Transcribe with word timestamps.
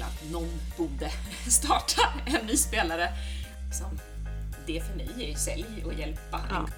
väl 0.00 0.08
att 0.08 0.30
någon 0.30 0.60
borde 0.76 1.10
starta 1.50 2.02
en 2.26 2.46
ny 2.46 2.56
spelare. 2.56 3.08
Som 3.72 3.98
det 4.66 4.80
för 4.80 4.96
mig 4.96 5.10
är 5.18 5.28
ju 5.28 5.34
sälj 5.34 5.84
och 5.84 5.94
hjälpa. 5.94 6.40
Ja. 6.50 6.68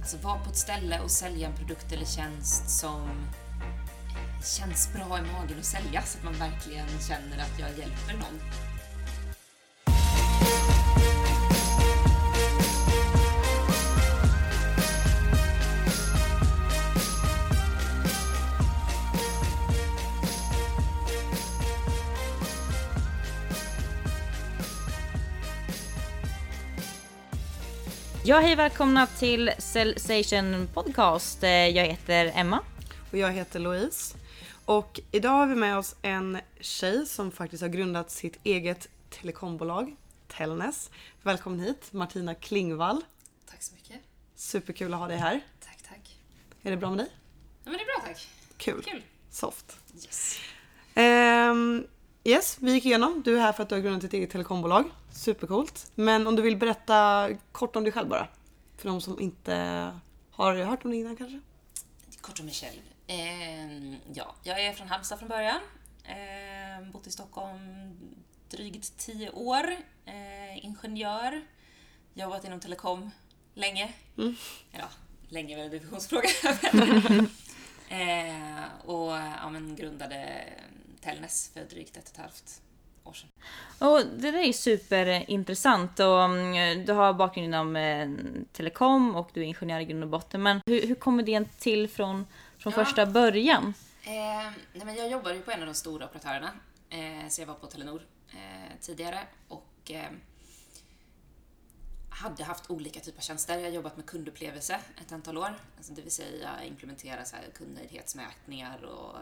Alltså 0.00 0.16
vara 0.16 0.38
på 0.38 0.50
ett 0.50 0.56
ställe 0.56 1.00
och 1.00 1.10
sälja 1.10 1.48
en 1.48 1.56
produkt 1.56 1.92
eller 1.92 2.06
tjänst 2.06 2.70
som 2.70 3.08
känns 4.44 4.92
bra 4.92 5.18
i 5.18 5.22
magen 5.22 5.58
att 5.58 5.64
sälja 5.64 6.02
så 6.02 6.18
att 6.18 6.24
man 6.24 6.34
verkligen 6.34 6.86
känner 7.08 7.38
att 7.42 7.58
jag 7.58 7.68
hjälper 7.68 8.12
någon. 8.12 8.40
Ja, 28.24 28.38
hej 28.40 28.56
välkomna 28.56 29.06
till 29.06 29.50
Cellsation 29.58 30.68
Podcast. 30.74 31.42
Eh, 31.42 31.50
Jag 31.50 31.84
heter 31.86 32.32
Emma. 32.34 32.60
Och 33.12 33.18
jag 33.18 33.32
heter 33.32 33.58
Louise. 33.60 34.16
Och 34.64 35.00
idag 35.10 35.30
har 35.30 35.46
vi 35.46 35.54
med 35.54 35.78
oss 35.78 35.96
en 36.02 36.38
tjej 36.60 37.06
som 37.06 37.30
faktiskt 37.32 37.62
har 37.62 37.68
grundat 37.68 38.10
sitt 38.10 38.38
eget 38.42 38.88
telekombolag, 39.10 39.96
Telnes. 40.28 40.90
Välkommen 41.22 41.60
hit, 41.60 41.92
Martina 41.92 42.34
Klingvall. 42.34 43.02
Tack 43.50 43.62
så 43.62 43.74
mycket. 43.74 44.00
Superkul 44.36 44.94
att 44.94 45.00
ha 45.00 45.08
dig 45.08 45.16
här. 45.16 45.40
Tack, 45.64 45.78
tack. 45.88 46.18
Är 46.62 46.70
det 46.70 46.76
bra 46.76 46.90
med 46.90 46.98
dig? 46.98 47.08
Ja, 47.64 47.70
men 47.70 47.72
det 47.72 47.80
är 47.80 48.00
bra 48.00 48.06
tack. 48.06 48.28
Kul. 48.56 48.82
Kul. 48.82 49.02
Soft. 49.30 49.76
Yes. 49.94 50.38
Ehm, 50.94 51.86
yes, 52.24 52.56
vi 52.60 52.72
gick 52.72 52.86
igenom. 52.86 53.22
Du 53.24 53.36
är 53.36 53.40
här 53.40 53.52
för 53.52 53.62
att 53.62 53.68
du 53.68 53.74
har 53.74 53.82
grundat 53.82 54.00
ditt 54.00 54.12
eget 54.12 54.30
telekombolag. 54.30 54.84
Supercoolt. 55.12 55.90
Men 55.94 56.26
om 56.26 56.36
du 56.36 56.42
vill 56.42 56.56
berätta 56.56 57.28
kort 57.52 57.76
om 57.76 57.84
dig 57.84 57.92
själv 57.92 58.08
bara. 58.08 58.28
För 58.76 58.88
de 58.88 59.00
som 59.00 59.20
inte 59.20 59.54
har 60.30 60.54
hört 60.54 60.84
om 60.84 60.90
dig 60.90 61.00
innan 61.00 61.16
kanske? 61.16 61.40
Kort 62.20 62.40
om 62.40 62.46
mig 62.46 62.54
själv. 62.54 62.80
Eh, 63.06 63.94
ja, 64.14 64.34
jag 64.42 64.64
är 64.64 64.72
från 64.72 64.88
Halmstad 64.88 65.18
från 65.18 65.28
början. 65.28 65.60
Eh, 66.04 66.90
bott 66.92 67.06
i 67.06 67.10
Stockholm 67.10 67.60
drygt 68.50 68.98
tio 68.98 69.30
år. 69.30 69.70
Eh, 70.04 70.64
ingenjör. 70.64 71.42
Jobbat 72.14 72.44
inom 72.44 72.60
telekom 72.60 73.10
länge. 73.54 73.92
Ja, 74.70 74.88
länge 75.28 75.54
är 75.54 75.56
väl 75.56 75.64
en 75.64 75.70
definitionsfråga. 75.70 76.28
eh, 77.88 78.64
och 78.84 79.12
ja, 79.12 79.50
men 79.50 79.76
grundade 79.76 80.44
Telnes 81.00 81.50
för 81.54 81.64
drygt 81.64 81.96
ett 81.96 82.04
och 82.04 82.10
ett 82.10 82.16
halvt 82.20 82.62
år 83.04 83.12
sedan. 83.12 83.28
Och 83.78 84.00
det 84.06 84.30
där 84.30 84.38
är 84.38 84.52
superintressant 84.52 86.00
och 86.00 86.24
mm, 86.24 86.84
du 86.86 86.92
har 86.92 87.12
bakgrund 87.12 87.44
inom 87.44 87.76
eh, 87.76 88.08
telekom 88.52 89.16
och 89.16 89.30
du 89.34 89.40
är 89.40 89.44
ingenjör 89.44 89.80
i 89.80 89.84
grund 89.84 90.02
och 90.04 90.10
botten. 90.10 90.42
Men 90.42 90.60
hur, 90.66 90.86
hur 90.86 90.94
kommer 90.94 91.22
det 91.22 91.44
till 91.58 91.88
från, 91.88 92.26
från 92.58 92.72
Ja. 92.76 92.84
första 92.84 93.06
början? 93.06 93.74
Eh, 94.04 94.12
nej 94.72 94.84
men 94.84 94.94
jag 94.96 95.10
jobbade 95.10 95.34
ju 95.34 95.42
på 95.42 95.50
en 95.50 95.60
av 95.60 95.66
de 95.66 95.74
stora 95.74 96.04
operatörerna. 96.06 96.50
Eh, 96.90 97.28
så 97.28 97.40
jag 97.42 97.46
var 97.46 97.54
på 97.54 97.66
Telenor 97.66 98.02
eh, 98.32 98.72
tidigare 98.80 99.20
och 99.48 99.90
eh, 99.90 100.04
hade 102.10 102.44
haft 102.44 102.70
olika 102.70 103.00
typer 103.00 103.18
av 103.18 103.22
tjänster. 103.22 103.58
Jag 103.58 103.64
har 103.64 103.70
jobbat 103.70 103.96
med 103.96 104.06
kundupplevelse 104.06 104.80
ett 105.00 105.12
antal 105.12 105.38
år. 105.38 105.54
Alltså 105.76 105.92
det 105.92 106.02
vill 106.02 106.10
säga 106.12 106.64
implementera 106.64 107.24
så 107.24 107.36
kundnöjdhetsmätningar 107.54 108.84
och 108.84 109.16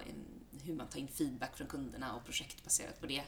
hur 0.64 0.74
man 0.74 0.88
tar 0.88 0.98
in 0.98 1.08
feedback 1.08 1.56
från 1.56 1.66
kunderna 1.66 2.16
och 2.16 2.24
projekt 2.24 2.64
baserat 2.64 3.00
på 3.00 3.06
det. 3.06 3.22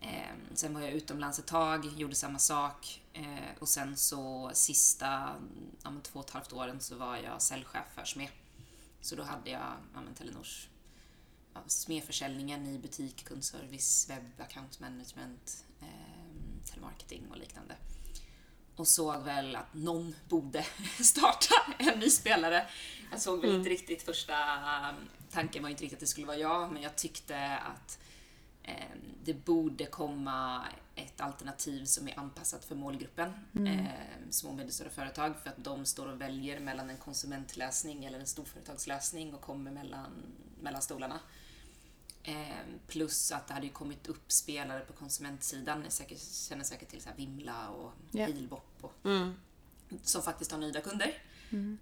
Eh, 0.00 0.34
sen 0.54 0.74
var 0.74 0.80
jag 0.80 0.90
utomlands 0.90 1.38
ett 1.38 1.46
tag, 1.46 1.86
gjorde 1.96 2.14
samma 2.14 2.38
sak 2.38 3.02
eh, 3.12 3.58
och 3.58 3.68
sen 3.68 3.96
så 3.96 4.50
sista 4.54 5.36
ja, 5.82 5.92
två 6.02 6.18
och 6.18 6.24
ett 6.24 6.30
halvt 6.30 6.52
åren 6.52 6.80
så 6.80 6.96
var 6.96 7.16
jag 7.16 7.42
säljchef 7.42 7.86
för 7.94 8.04
SME. 8.04 8.28
Så 9.00 9.16
då 9.16 9.22
hade 9.22 9.50
jag 9.50 9.72
ja, 9.94 10.00
men 10.00 10.14
Telenors 10.14 10.68
ja, 11.54 11.60
SME-försäljningen 11.66 12.66
i 12.66 12.78
butik, 12.78 13.24
kundservice, 13.24 14.10
webb, 14.10 14.40
account 14.40 14.80
management, 14.80 15.64
eh, 15.80 16.66
telemarketing 16.70 17.30
och 17.30 17.38
liknande. 17.38 17.76
Och 18.76 18.88
såg 18.88 19.22
väl 19.22 19.56
att 19.56 19.74
någon 19.74 20.14
borde 20.28 20.66
starta 21.00 21.54
en 21.78 21.98
ny 21.98 22.10
spelare. 22.10 22.66
Jag 23.10 23.20
såg 23.20 23.40
väl 23.40 23.54
inte 23.54 23.70
riktigt 23.70 24.02
första 24.02 24.34
tanken 25.30 25.62
var 25.62 25.70
inte 25.70 25.82
riktigt 25.82 25.96
att 25.96 26.00
det 26.00 26.06
skulle 26.06 26.26
vara 26.26 26.36
jag, 26.36 26.72
men 26.72 26.82
jag 26.82 26.96
tyckte 26.96 27.56
att 27.56 27.98
eh, 28.62 28.74
det 29.24 29.34
borde 29.34 29.86
komma 29.86 30.66
ett 30.94 31.20
alternativ 31.20 31.84
som 31.84 32.08
är 32.08 32.18
anpassat 32.18 32.64
för 32.64 32.74
målgruppen, 32.74 33.32
eh, 33.66 33.84
små 34.30 34.50
och 34.50 34.56
medelstora 34.56 34.90
företag, 34.90 35.34
för 35.42 35.50
att 35.50 35.64
de 35.64 35.86
står 35.86 36.06
och 36.06 36.20
väljer 36.20 36.60
mellan 36.60 36.90
en 36.90 36.96
konsumentlösning 36.96 38.04
eller 38.04 38.20
en 38.20 38.26
storföretagslösning 38.26 39.34
och 39.34 39.40
kommer 39.40 39.70
mellan, 39.70 40.12
mellan 40.60 40.82
stolarna. 40.82 41.20
Eh, 42.22 42.56
plus 42.86 43.32
att 43.32 43.46
det 43.46 43.54
hade 43.54 43.66
ju 43.66 43.72
kommit 43.72 44.06
upp 44.06 44.32
spelare 44.32 44.80
på 44.80 44.92
konsumentsidan, 44.92 45.80
ni 45.80 45.90
säkert, 45.90 46.20
känner 46.20 46.64
säkert 46.64 46.88
till 46.88 47.02
så 47.02 47.08
här 47.08 47.16
Vimla 47.16 47.68
och 47.68 47.92
Ja. 48.10 48.26
Halebop 48.26 48.76
och 48.80 48.92
som 50.02 50.22
faktiskt 50.22 50.52
har 50.52 50.58
nöjda 50.58 50.80
kunder. 50.80 51.14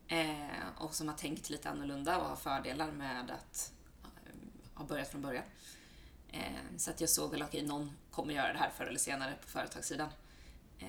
Eh, 0.08 0.68
och 0.76 0.94
som 0.94 1.08
har 1.08 1.14
tänkt 1.14 1.50
lite 1.50 1.70
annorlunda 1.70 2.18
och 2.18 2.28
har 2.28 2.36
fördelar 2.36 2.92
med 2.92 3.30
att 3.30 3.72
eh, 4.04 4.32
ha 4.74 4.84
börjat 4.84 5.10
från 5.10 5.22
början. 5.22 5.44
Eh, 6.28 6.76
så 6.76 6.90
att 6.90 7.00
jag 7.00 7.10
såg 7.10 7.30
väl, 7.30 7.42
okej, 7.42 7.66
någon 7.66 7.92
kommer 8.10 8.34
göra 8.34 8.52
det 8.52 8.58
här 8.58 8.70
förr 8.70 8.84
eller 8.84 8.98
senare 8.98 9.34
på 9.42 9.48
företagssidan. 9.48 10.08
Eh, 10.78 10.88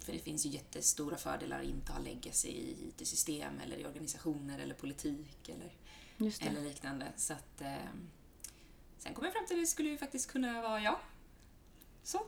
för 0.00 0.12
det 0.12 0.18
finns 0.18 0.46
ju 0.46 0.50
jättestora 0.50 1.16
fördelar 1.16 1.58
att 1.60 1.64
inte 1.64 1.92
ha 1.92 1.98
legacy 1.98 2.48
i 2.48 2.88
IT-system 2.88 3.60
eller 3.64 3.76
i 3.76 3.86
organisationer 3.86 4.58
eller 4.58 4.74
politik 4.74 5.48
eller, 5.48 5.72
eller 6.40 6.60
liknande. 6.60 7.06
Så 7.16 7.32
att, 7.32 7.60
eh, 7.60 7.74
sen 8.98 9.14
kom 9.14 9.24
jag 9.24 9.32
fram 9.32 9.46
till 9.46 9.56
att 9.56 9.62
det 9.62 9.66
skulle 9.66 9.88
ju 9.88 9.98
faktiskt 9.98 10.30
kunna 10.30 10.62
vara 10.62 10.80
jag. 10.80 10.98
Så. 12.02 12.22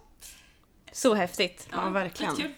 Så 0.92 1.14
häftigt. 1.14 1.68
Ja, 1.70 1.90
verkligen. 1.90 2.32
skitkul. 2.32 2.54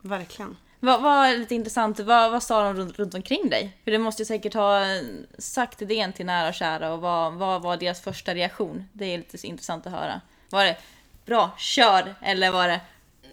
Verkligen. 0.00 0.56
Vad 0.86 1.02
var 1.02 1.36
lite 1.36 1.54
intressant, 1.54 2.00
vad, 2.00 2.30
vad 2.30 2.42
sa 2.42 2.62
de 2.62 2.74
runt, 2.74 2.98
runt 2.98 3.14
omkring 3.14 3.48
dig? 3.48 3.76
För 3.84 3.90
du 3.90 3.98
måste 3.98 4.22
ju 4.22 4.26
säkert 4.26 4.54
ha 4.54 4.94
eh, 4.94 5.02
sagt 5.38 5.82
idén 5.82 6.12
till 6.12 6.26
nära 6.26 6.48
och 6.48 6.54
kära 6.54 6.92
och 6.92 7.00
vad, 7.00 7.32
vad 7.34 7.62
var 7.62 7.76
deras 7.76 8.00
första 8.00 8.34
reaktion? 8.34 8.88
Det 8.92 9.04
är 9.04 9.18
lite 9.18 9.46
intressant 9.46 9.86
att 9.86 9.92
höra. 9.92 10.20
Var 10.50 10.64
det 10.64 10.76
bra, 11.24 11.50
kör? 11.58 12.14
Eller 12.22 12.50
var 12.50 12.68
det 12.68 12.80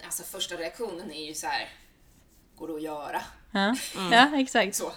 Alltså 0.04 0.22
första 0.22 0.54
reaktionen 0.54 1.12
är 1.12 1.26
ju 1.26 1.34
så 1.34 1.46
här. 1.46 1.68
går 2.56 2.68
det 2.68 2.74
att 2.74 2.82
göra? 2.82 3.22
ja, 3.50 3.76
ja 4.10 4.40
exakt. 4.40 4.74
Så. 4.76 4.92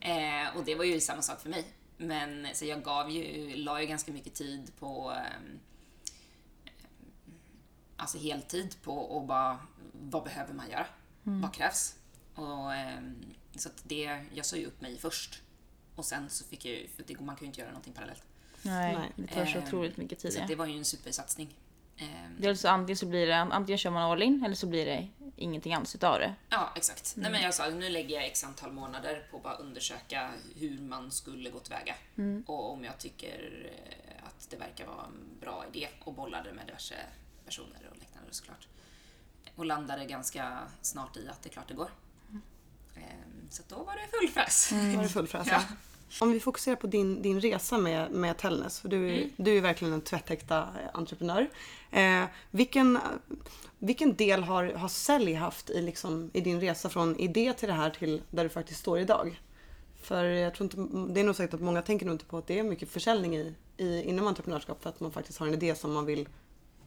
Eh, 0.00 0.56
och 0.56 0.64
det 0.64 0.74
var 0.74 0.84
ju 0.84 1.00
samma 1.00 1.22
sak 1.22 1.40
för 1.40 1.48
mig. 1.48 1.64
Men 1.96 2.46
så 2.52 2.64
jag 2.64 2.82
gav 2.82 3.10
ju, 3.10 3.56
la 3.56 3.80
ju 3.80 3.86
ganska 3.86 4.12
mycket 4.12 4.34
tid 4.34 4.72
på 4.78 5.12
ehm, 5.16 5.58
alltså 7.96 8.18
heltid 8.18 8.74
på 8.82 9.18
att 9.20 9.28
bara, 9.28 9.58
vad 9.92 10.24
behöver 10.24 10.54
man 10.54 10.70
göra? 10.70 10.86
Vad 11.28 11.54
krävs? 11.54 11.94
Och, 12.34 12.74
ehm, 12.74 13.24
så 13.56 13.68
att 13.68 13.82
det, 13.82 14.24
jag 14.34 14.46
sa 14.46 14.56
ju 14.56 14.66
upp 14.66 14.80
mig 14.80 14.98
först. 14.98 15.42
Och 15.94 16.04
sen 16.04 16.30
så 16.30 16.44
fick 16.44 16.64
jag 16.64 16.74
ju, 16.74 16.88
för 16.88 17.02
det, 17.06 17.20
man 17.20 17.36
kan 17.36 17.40
ju 17.44 17.46
inte 17.46 17.60
göra 17.60 17.70
någonting 17.70 17.92
parallellt. 17.92 18.22
Nej, 18.62 18.96
det 19.16 19.26
tar 19.26 19.46
så 19.46 19.58
Ehm, 19.58 19.64
otroligt 19.64 19.96
mycket 19.96 20.18
tid. 20.18 20.32
Så 20.32 20.40
det 20.48 20.54
var 20.54 20.66
ju 20.66 20.78
en 20.78 20.84
supersatsning. 20.84 21.56
Ehm, 21.96 22.36
Dels 22.38 22.60
så 22.60 22.68
antingen 22.68 22.96
så 22.96 23.06
blir 23.06 23.26
det, 23.26 23.36
antingen 23.36 23.78
kör 23.78 23.90
man 23.90 24.02
all 24.12 24.22
in 24.22 24.44
eller 24.44 24.54
så 24.54 24.66
blir 24.66 24.86
det 24.86 25.08
ingenting 25.36 25.74
alls 25.74 25.94
utav 25.94 26.18
det. 26.18 26.34
Ja, 26.48 26.72
exakt. 26.76 27.14
Nej, 27.16 27.30
men 27.30 27.42
jag 27.42 27.54
sa 27.54 27.68
nu 27.68 27.88
lägger 27.88 28.14
jag 28.16 28.26
x 28.26 28.44
antal 28.44 28.72
månader 28.72 29.26
på 29.30 29.36
att 29.36 29.42
bara 29.42 29.54
undersöka 29.56 30.30
hur 30.56 30.78
man 30.80 31.10
skulle 31.10 31.50
gå 31.50 31.58
tillväga. 31.58 31.94
Och 32.46 32.72
om 32.72 32.84
jag 32.84 32.98
tycker 32.98 33.70
eh, 33.72 34.26
att 34.26 34.50
det 34.50 34.56
verkar 34.56 34.86
vara 34.86 35.04
en 35.04 35.40
bra 35.40 35.64
idé 35.74 35.88
och 36.04 36.14
bollade 36.14 36.52
med 36.52 36.66
diverse 36.66 36.94
personer 37.44 37.88
och 37.90 37.96
liknande 37.98 38.32
såklart. 38.34 38.68
Och 39.56 39.64
landade 39.66 40.04
ganska 40.04 40.58
snart 40.82 41.16
i 41.16 41.28
att 41.28 41.42
det 41.42 41.48
är 41.48 41.52
klart 41.52 41.68
det 41.68 41.74
går. 41.74 41.90
Ehm, 42.96 43.02
Så 43.50 43.62
då 43.68 43.76
var 43.76 43.92
det 43.96 44.18
full 44.18 44.28
fräs. 44.28 44.70
Då 44.70 44.96
var 44.96 45.02
det 45.02 45.08
full 45.08 45.26
fräs. 45.28 45.46
Ja. 45.50 45.62
Om 46.20 46.32
vi 46.32 46.40
fokuserar 46.40 46.76
på 46.76 46.86
din, 46.86 47.22
din 47.22 47.40
resa 47.40 47.78
med, 47.78 48.10
med 48.10 48.38
Tellnes, 48.38 48.80
för 48.80 48.88
du, 48.88 49.10
är- 49.14 49.30
du 49.36 49.56
är 49.56 49.60
verkligen 49.60 49.94
en 49.94 50.00
tvättäkta 50.00 50.58
eh, 50.58 50.88
entreprenör. 50.94 51.50
Eh, 51.90 52.24
vilken, 52.50 52.98
vilken 53.78 54.16
del 54.16 54.42
har, 54.42 54.64
har 54.72 54.88
sälj 54.88 55.34
haft 55.34 55.70
i, 55.70 55.82
liksom, 55.82 56.30
i 56.34 56.40
din 56.40 56.60
resa 56.60 56.88
från 56.88 57.16
idé 57.16 57.52
till 57.52 57.68
det 57.68 57.74
här 57.74 57.90
till 57.90 58.22
där 58.30 58.42
du 58.44 58.48
faktiskt 58.50 58.80
står 58.80 58.98
idag? 58.98 59.40
För 60.02 60.24
jag 60.24 60.54
tror 60.54 60.64
inte, 60.64 61.12
det 61.14 61.20
är 61.20 61.24
nog 61.24 61.36
säkert 61.36 61.54
att 61.54 61.60
många 61.60 61.82
tänker 61.82 62.06
nog 62.06 62.14
inte 62.14 62.24
på 62.24 62.38
att 62.38 62.46
det 62.46 62.58
är 62.58 62.62
mycket 62.62 62.88
försäljning 62.88 63.36
i, 63.36 63.54
i, 63.76 64.02
inom 64.02 64.26
entreprenörskap 64.26 64.82
för 64.82 64.90
att 64.90 65.00
man 65.00 65.12
faktiskt 65.12 65.38
har 65.38 65.46
en 65.46 65.54
idé 65.54 65.74
som 65.74 65.92
man 65.92 66.04
vill 66.06 66.28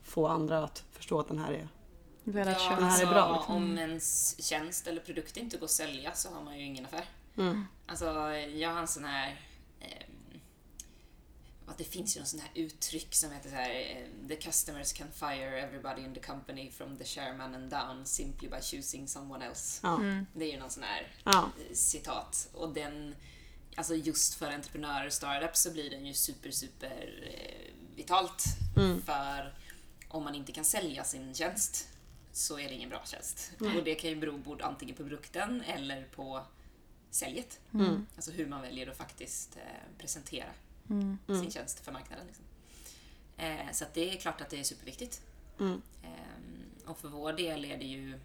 få 0.04 0.28
andra 0.28 0.64
att 0.64 0.84
förstå 0.92 1.20
att 1.20 1.28
den 1.28 1.40
här 1.40 1.52
är 1.52 1.68
Ja, 2.38 2.44
köra. 2.60 2.76
Den 2.76 2.84
här 2.84 2.90
är 2.90 2.92
alltså, 2.92 3.06
bra, 3.08 3.36
liksom. 3.38 3.56
Om 3.56 3.78
ens 3.78 4.42
tjänst 4.44 4.88
eller 4.88 5.02
produkt 5.02 5.38
inte 5.38 5.58
går 5.58 5.66
att 5.66 5.72
sälja 5.72 6.14
så 6.14 6.30
har 6.30 6.44
man 6.44 6.60
ju 6.60 6.66
ingen 6.66 6.86
affär. 6.86 7.06
Alltså, 7.88 8.06
jag 8.34 8.70
har 8.74 8.80
en 8.82 8.88
sån 8.88 9.06
här... 9.06 9.42
ehm, 9.82 10.40
att 11.66 11.78
det 11.78 11.84
finns 11.84 12.16
ju 12.16 12.20
någon 12.20 12.28
sån 12.28 12.40
här 12.40 12.50
uttryck 12.56 13.16
som 13.16 13.32
heter 13.32 13.50
så 13.50 13.56
här 13.56 13.70
eh, 13.70 14.28
The 14.28 14.36
customers 14.36 14.94
can 14.94 15.08
fire 15.12 15.62
everybody 15.62 16.02
in 16.02 16.14
the 16.14 16.20
company 16.20 16.72
from 16.72 16.98
the 16.98 17.04
chairman 17.06 17.56
and 17.56 17.72
down 17.72 18.06
simply 18.06 18.50
by 18.50 18.62
choosing 18.62 19.08
someone 19.08 19.46
else. 19.46 19.80
Ja. 19.84 20.00
Det 20.34 20.46
är 20.46 20.52
ju 20.54 20.60
någon 20.60 20.70
sån 20.70 20.84
här 20.84 21.08
Ja. 21.24 21.50
eh, 21.70 21.74
citat. 21.76 22.50
Och 22.54 22.74
den, 22.74 23.16
alltså 23.76 23.96
just 23.96 24.34
för 24.34 24.52
entreprenörer 24.52 25.06
och 25.06 25.14
startups 25.14 25.62
så 25.62 25.72
blir 25.72 25.90
den 25.90 26.06
ju 26.06 26.14
super, 26.14 26.52
super 26.52 27.30
eh, 27.34 27.74
vitalt. 27.96 28.44
För 29.06 29.54
om 30.08 30.24
man 30.24 30.36
inte 30.36 30.52
kan 30.52 30.66
sälja 30.66 31.04
sin 31.04 31.36
tjänst 31.36 31.89
så 32.32 32.60
är 32.60 32.70
det 32.70 32.74
ingen 32.74 32.90
bra 32.90 33.04
tjänst. 33.06 33.52
Och 33.60 33.84
det 33.84 33.96
kan 33.96 34.10
ju 34.10 34.16
bero 34.16 34.38
både 34.38 34.66
antingen 34.66 34.96
på 34.96 35.04
produkten 35.04 35.62
eller 35.62 36.06
på 36.06 36.46
säljet. 37.10 37.60
Alltså 38.16 38.32
hur 38.32 38.46
man 38.48 38.62
väljer 38.62 38.88
att 38.88 38.98
faktiskt 38.98 39.58
eh, 39.58 39.98
presentera 39.98 40.50
sin 41.28 41.52
tjänst 41.52 41.80
för 41.80 41.92
marknaden. 41.92 42.28
Liksom. 42.28 42.46
Eh, 43.38 43.72
så 43.72 43.86
det 43.94 44.14
är 44.14 44.18
klart 44.18 44.42
att 44.42 44.50
det 44.50 44.60
är 44.60 44.64
superviktigt. 44.64 45.22
Mm. 45.60 45.82
Eh, 46.04 46.90
och 46.90 46.98
för 46.98 47.08
vår 47.08 47.34
del 47.34 47.66
är 47.66 47.78
det 47.78 47.86
ju 47.86 48.20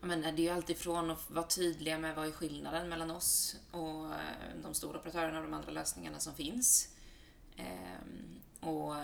menar, 0.00 0.32
det 0.32 0.42
är 0.42 0.44
ju 0.44 0.50
alltid 0.50 0.76
från 0.76 1.10
att 1.10 1.30
vara 1.30 1.46
tydliga 1.46 1.98
med 1.98 2.16
vad 2.16 2.26
är 2.26 2.32
skillnaden 2.32 2.88
mellan 2.88 3.10
oss 3.10 3.56
och 3.70 4.06
eh, 4.06 4.62
de 4.62 4.74
stora 4.74 4.98
operatörerna 4.98 5.38
och 5.38 5.44
de 5.44 5.54
andra 5.54 5.70
lösningarna 5.70 6.18
som 6.18 6.34
finns. 6.34 6.88
Ehm, 7.56 8.40
och 8.60 8.94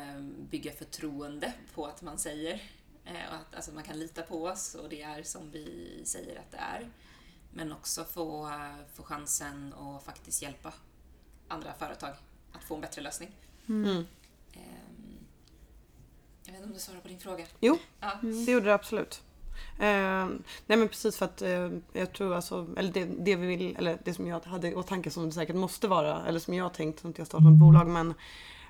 bygga 0.50 0.72
förtroende 0.72 1.52
på 1.74 1.86
att 1.86 2.02
man 2.02 2.18
säger 2.18 2.62
och 3.06 3.34
att 3.34 3.54
alltså, 3.54 3.72
man 3.72 3.82
kan 3.82 3.98
lita 3.98 4.22
på 4.22 4.44
oss 4.44 4.74
och 4.74 4.88
det 4.88 5.02
är 5.02 5.22
som 5.22 5.50
vi 5.50 6.02
säger 6.04 6.38
att 6.38 6.50
det 6.50 6.56
är. 6.56 6.88
Men 7.50 7.72
också 7.72 8.04
få, 8.04 8.46
eh, 8.46 8.76
få 8.94 9.02
chansen 9.02 9.74
att 9.74 10.04
faktiskt 10.04 10.42
hjälpa 10.42 10.72
andra 11.48 11.72
företag 11.72 12.10
att 12.52 12.64
få 12.64 12.74
en 12.74 12.80
bättre 12.80 13.02
lösning. 13.02 13.30
Mm. 13.68 13.96
Ehm, 14.52 15.18
jag 16.44 16.52
vet 16.52 16.60
inte 16.60 16.64
om 16.68 16.72
du 16.72 16.80
svarar 16.80 17.00
på 17.00 17.08
din 17.08 17.18
fråga? 17.20 17.46
Jo, 17.60 17.78
Ja. 18.00 18.12
det 18.22 18.52
gjorde 18.52 18.66
det 18.66 18.74
absolut. 18.74 19.22
Eh, 19.78 20.26
nej 20.66 20.78
men 20.78 20.88
precis 20.88 21.16
för 21.16 21.24
att 21.24 21.42
eh, 21.42 21.70
jag 21.92 22.12
tror 22.12 22.34
alltså, 22.34 22.66
eller 22.76 22.92
det, 22.92 23.04
det 23.04 23.36
vi 23.36 23.56
vill, 23.56 23.76
eller 23.76 23.98
det 24.04 24.14
som 24.14 24.26
jag 24.26 24.40
hade 24.44 24.68
i 24.68 24.74
åtanke 24.74 25.10
som 25.10 25.26
det 25.26 25.32
säkert 25.32 25.56
måste 25.56 25.88
vara, 25.88 26.26
eller 26.26 26.40
som 26.40 26.54
jag 26.54 26.74
tänkt 26.74 27.00
som 27.00 27.14
jag 27.16 27.26
startat 27.26 27.44
något 27.44 27.58
bolag, 27.58 27.86
men 27.86 28.14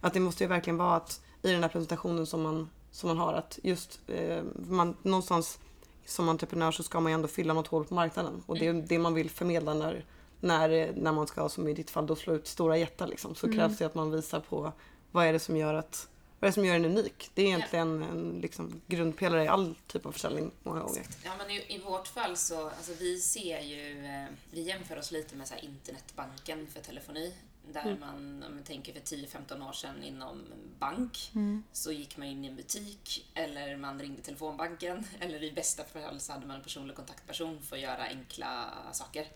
att 0.01 0.15
det 0.15 0.21
måste 0.21 0.45
ju 0.45 0.49
verkligen 0.49 0.77
vara 0.77 0.97
att 0.97 1.21
i 1.43 1.53
den 1.53 1.63
här 1.63 1.69
presentationen 1.69 2.27
som 2.27 2.43
man, 2.43 2.71
som 2.97 3.09
man 3.09 3.19
har, 3.19 3.33
att 3.33 3.59
just 3.63 4.01
eh, 4.07 4.43
man 4.69 4.97
någonstans 5.03 5.59
som 6.07 6.29
entreprenör 6.29 6.73
så 6.73 6.83
ska 6.83 7.01
man 7.01 7.13
ju 7.13 7.15
ändå 7.15 7.29
fylla 7.29 7.55
något 7.55 7.67
hål 7.67 7.85
på 7.85 7.95
marknaden 7.95 8.43
och 8.47 8.59
det 8.59 8.67
är 8.67 8.73
det 8.73 8.99
man 8.99 9.15
vill 9.15 9.31
förmedla 9.31 9.75
när, 9.75 10.05
när, 10.41 10.93
när 10.97 11.13
man 11.13 11.27
ska, 11.27 11.49
som 11.49 11.69
i 11.69 11.75
ditt 11.75 11.91
fall, 11.91 12.07
då 12.07 12.17
slå 12.17 12.35
ut 12.35 12.47
stora 12.47 12.79
jättar 12.79 13.07
liksom, 13.07 13.35
så 13.35 13.53
krävs 13.53 13.79
det 13.79 13.85
att 13.85 13.95
man 13.95 14.11
visar 14.11 14.41
på 14.41 14.73
vad 15.11 15.27
är 15.27 15.33
det 15.33 15.39
som 15.39 15.57
gör 15.57 15.75
att 15.75 16.09
vad 16.41 16.49
är 16.49 16.51
det 16.51 16.55
som 16.55 16.65
gör 16.65 16.79
den 16.79 16.85
unik? 16.85 17.31
Det 17.35 17.43
är 17.43 17.47
egentligen 17.47 18.03
en 18.03 18.39
liksom, 18.43 18.81
grundpelare 18.87 19.45
i 19.45 19.49
all 19.49 19.75
typ 19.87 20.07
av 20.07 20.13
försäljning 20.13 20.51
många 20.63 20.81
gånger. 20.81 21.03
Ja, 21.25 21.31
men 21.39 21.51
i, 21.51 21.65
i 21.69 21.79
vårt 21.79 22.09
fall 22.09 22.37
så, 22.37 22.67
alltså 22.67 22.93
vi 22.99 23.21
ser 23.21 23.61
ju, 23.61 24.07
eh, 24.07 24.27
vi 24.51 24.63
jämför 24.63 24.99
oss 24.99 25.11
lite 25.11 25.37
med 25.37 25.49
så 25.49 25.55
internetbanken 25.63 26.67
för 26.67 26.81
telefoni. 26.81 27.35
Där 27.73 27.97
man, 28.01 28.43
om 28.47 28.55
man 28.55 28.65
tänker 28.65 28.93
för 28.93 29.01
10-15 29.01 29.69
år 29.69 29.73
sedan 29.73 30.03
inom 30.03 30.45
bank, 30.79 31.33
så 31.73 31.93
gick 31.93 32.17
man 32.17 32.27
in 32.27 32.45
i 32.45 32.49
en 32.49 32.57
butik 32.57 33.31
eller 33.35 33.77
man 33.77 34.01
ringde 34.01 34.23
telefonbanken 34.23 35.05
eller 35.21 35.43
i 35.43 35.53
bästa 35.53 35.85
fall 35.85 36.21
så 36.21 36.33
hade 36.33 36.47
man 36.47 36.57
en 36.57 36.63
personlig 36.63 36.97
kontaktperson 36.97 37.63
för 37.63 37.77
att 37.77 37.83
göra 37.83 38.05
enkla 38.05 38.73
saker. 38.93 39.27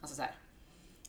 Alltså 0.00 0.16
så 0.16 0.22
här, 0.22 0.34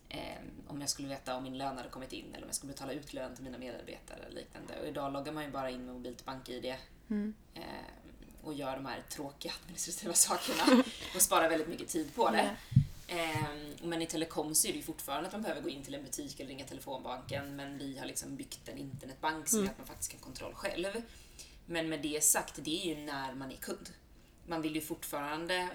eh, 0.10 0.42
om 0.68 0.82
jag 0.82 0.90
skulle 0.90 1.08
veta 1.08 1.36
om 1.36 1.44
min 1.44 1.58
lön 1.58 1.78
hade 1.78 1.90
kommit 1.90 2.14
in 2.14 2.26
eller 2.34 2.44
om 2.44 2.48
jag 2.48 2.56
skulle 2.56 2.74
betala 2.74 2.94
ut 2.94 3.14
lön 3.14 3.36
till 3.36 3.44
mina 3.44 3.58
medarbetare 3.58 4.20
eller 4.20 4.36
liknande. 4.36 4.82
Och 4.82 4.88
idag 4.88 5.14
loggar 5.14 5.34
man 5.34 5.44
ju 5.44 5.52
bara 5.52 5.70
in 5.70 5.86
med 5.86 5.96
mobilt 5.96 6.26
bank-id 6.26 6.66
eh, 6.66 7.64
och 8.44 8.54
gör 8.54 8.76
de 8.76 8.86
här 8.86 9.04
tråkiga 9.10 9.54
administrativa 9.62 10.14
sakerna 10.14 10.84
och 11.16 11.22
sparar 11.22 11.50
väldigt 11.50 11.68
mycket 11.68 11.88
tid 11.88 12.16
på 12.16 12.30
det. 12.30 12.40
Eh, 12.40 12.82
men 13.82 14.02
i 14.02 14.06
telekom 14.06 14.56
så 14.56 14.68
är 14.68 14.72
det 14.72 14.78
ju 14.78 14.84
fortfarande 14.84 15.28
att 15.28 15.34
man 15.34 15.42
behöver 15.42 15.62
gå 15.62 15.70
in 15.70 15.84
till 15.84 15.96
en 15.96 16.04
butik 16.04 16.40
eller 16.40 16.50
ringa 16.50 16.66
telefonbanken 16.66 17.56
men 17.56 17.78
vi 17.78 17.98
har 17.98 18.06
liksom 18.06 18.36
byggt 18.36 18.70
en 18.70 18.78
internetbank 18.78 19.48
som 19.48 19.60
gör 19.60 19.72
att 19.72 19.78
man 19.78 19.88
faktiskt 19.88 20.12
kan 20.12 20.20
kontroll 20.20 20.54
själv. 20.54 21.02
Men 21.66 21.90
med 21.90 22.02
det 22.02 22.24
sagt, 22.24 22.60
det 22.64 22.82
är 22.82 22.96
ju 22.96 23.06
när 23.06 23.34
man 23.34 23.52
är 23.52 23.56
kund. 23.56 23.90
Man 24.48 24.62
vill 24.62 24.76
ju 24.76 24.82
fortfarande 24.82 25.70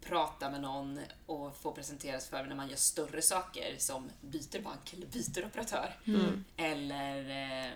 prata 0.00 0.50
med 0.50 0.60
någon 0.60 1.00
och 1.26 1.56
få 1.56 1.72
presenteras 1.72 2.28
för 2.28 2.44
när 2.44 2.54
man 2.54 2.68
gör 2.68 2.76
större 2.76 3.22
saker 3.22 3.74
som 3.78 4.10
byter 4.20 4.62
bank 4.62 4.92
eller 4.92 5.06
byter 5.06 5.46
operatör. 5.46 5.96
Eller 6.56 7.30
eh, 7.30 7.72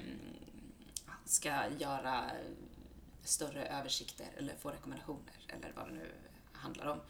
ska 1.25 1.63
göra 1.79 2.31
större 3.25 3.67
översikter 3.67 4.27
eller 4.37 4.55
få 4.57 4.71
rekommendationer 4.71 5.35
eller 5.49 5.73
vad 5.77 5.89
det 5.89 5.95
nu 5.95 6.11
handlar 6.53 6.87
om. 6.87 7.01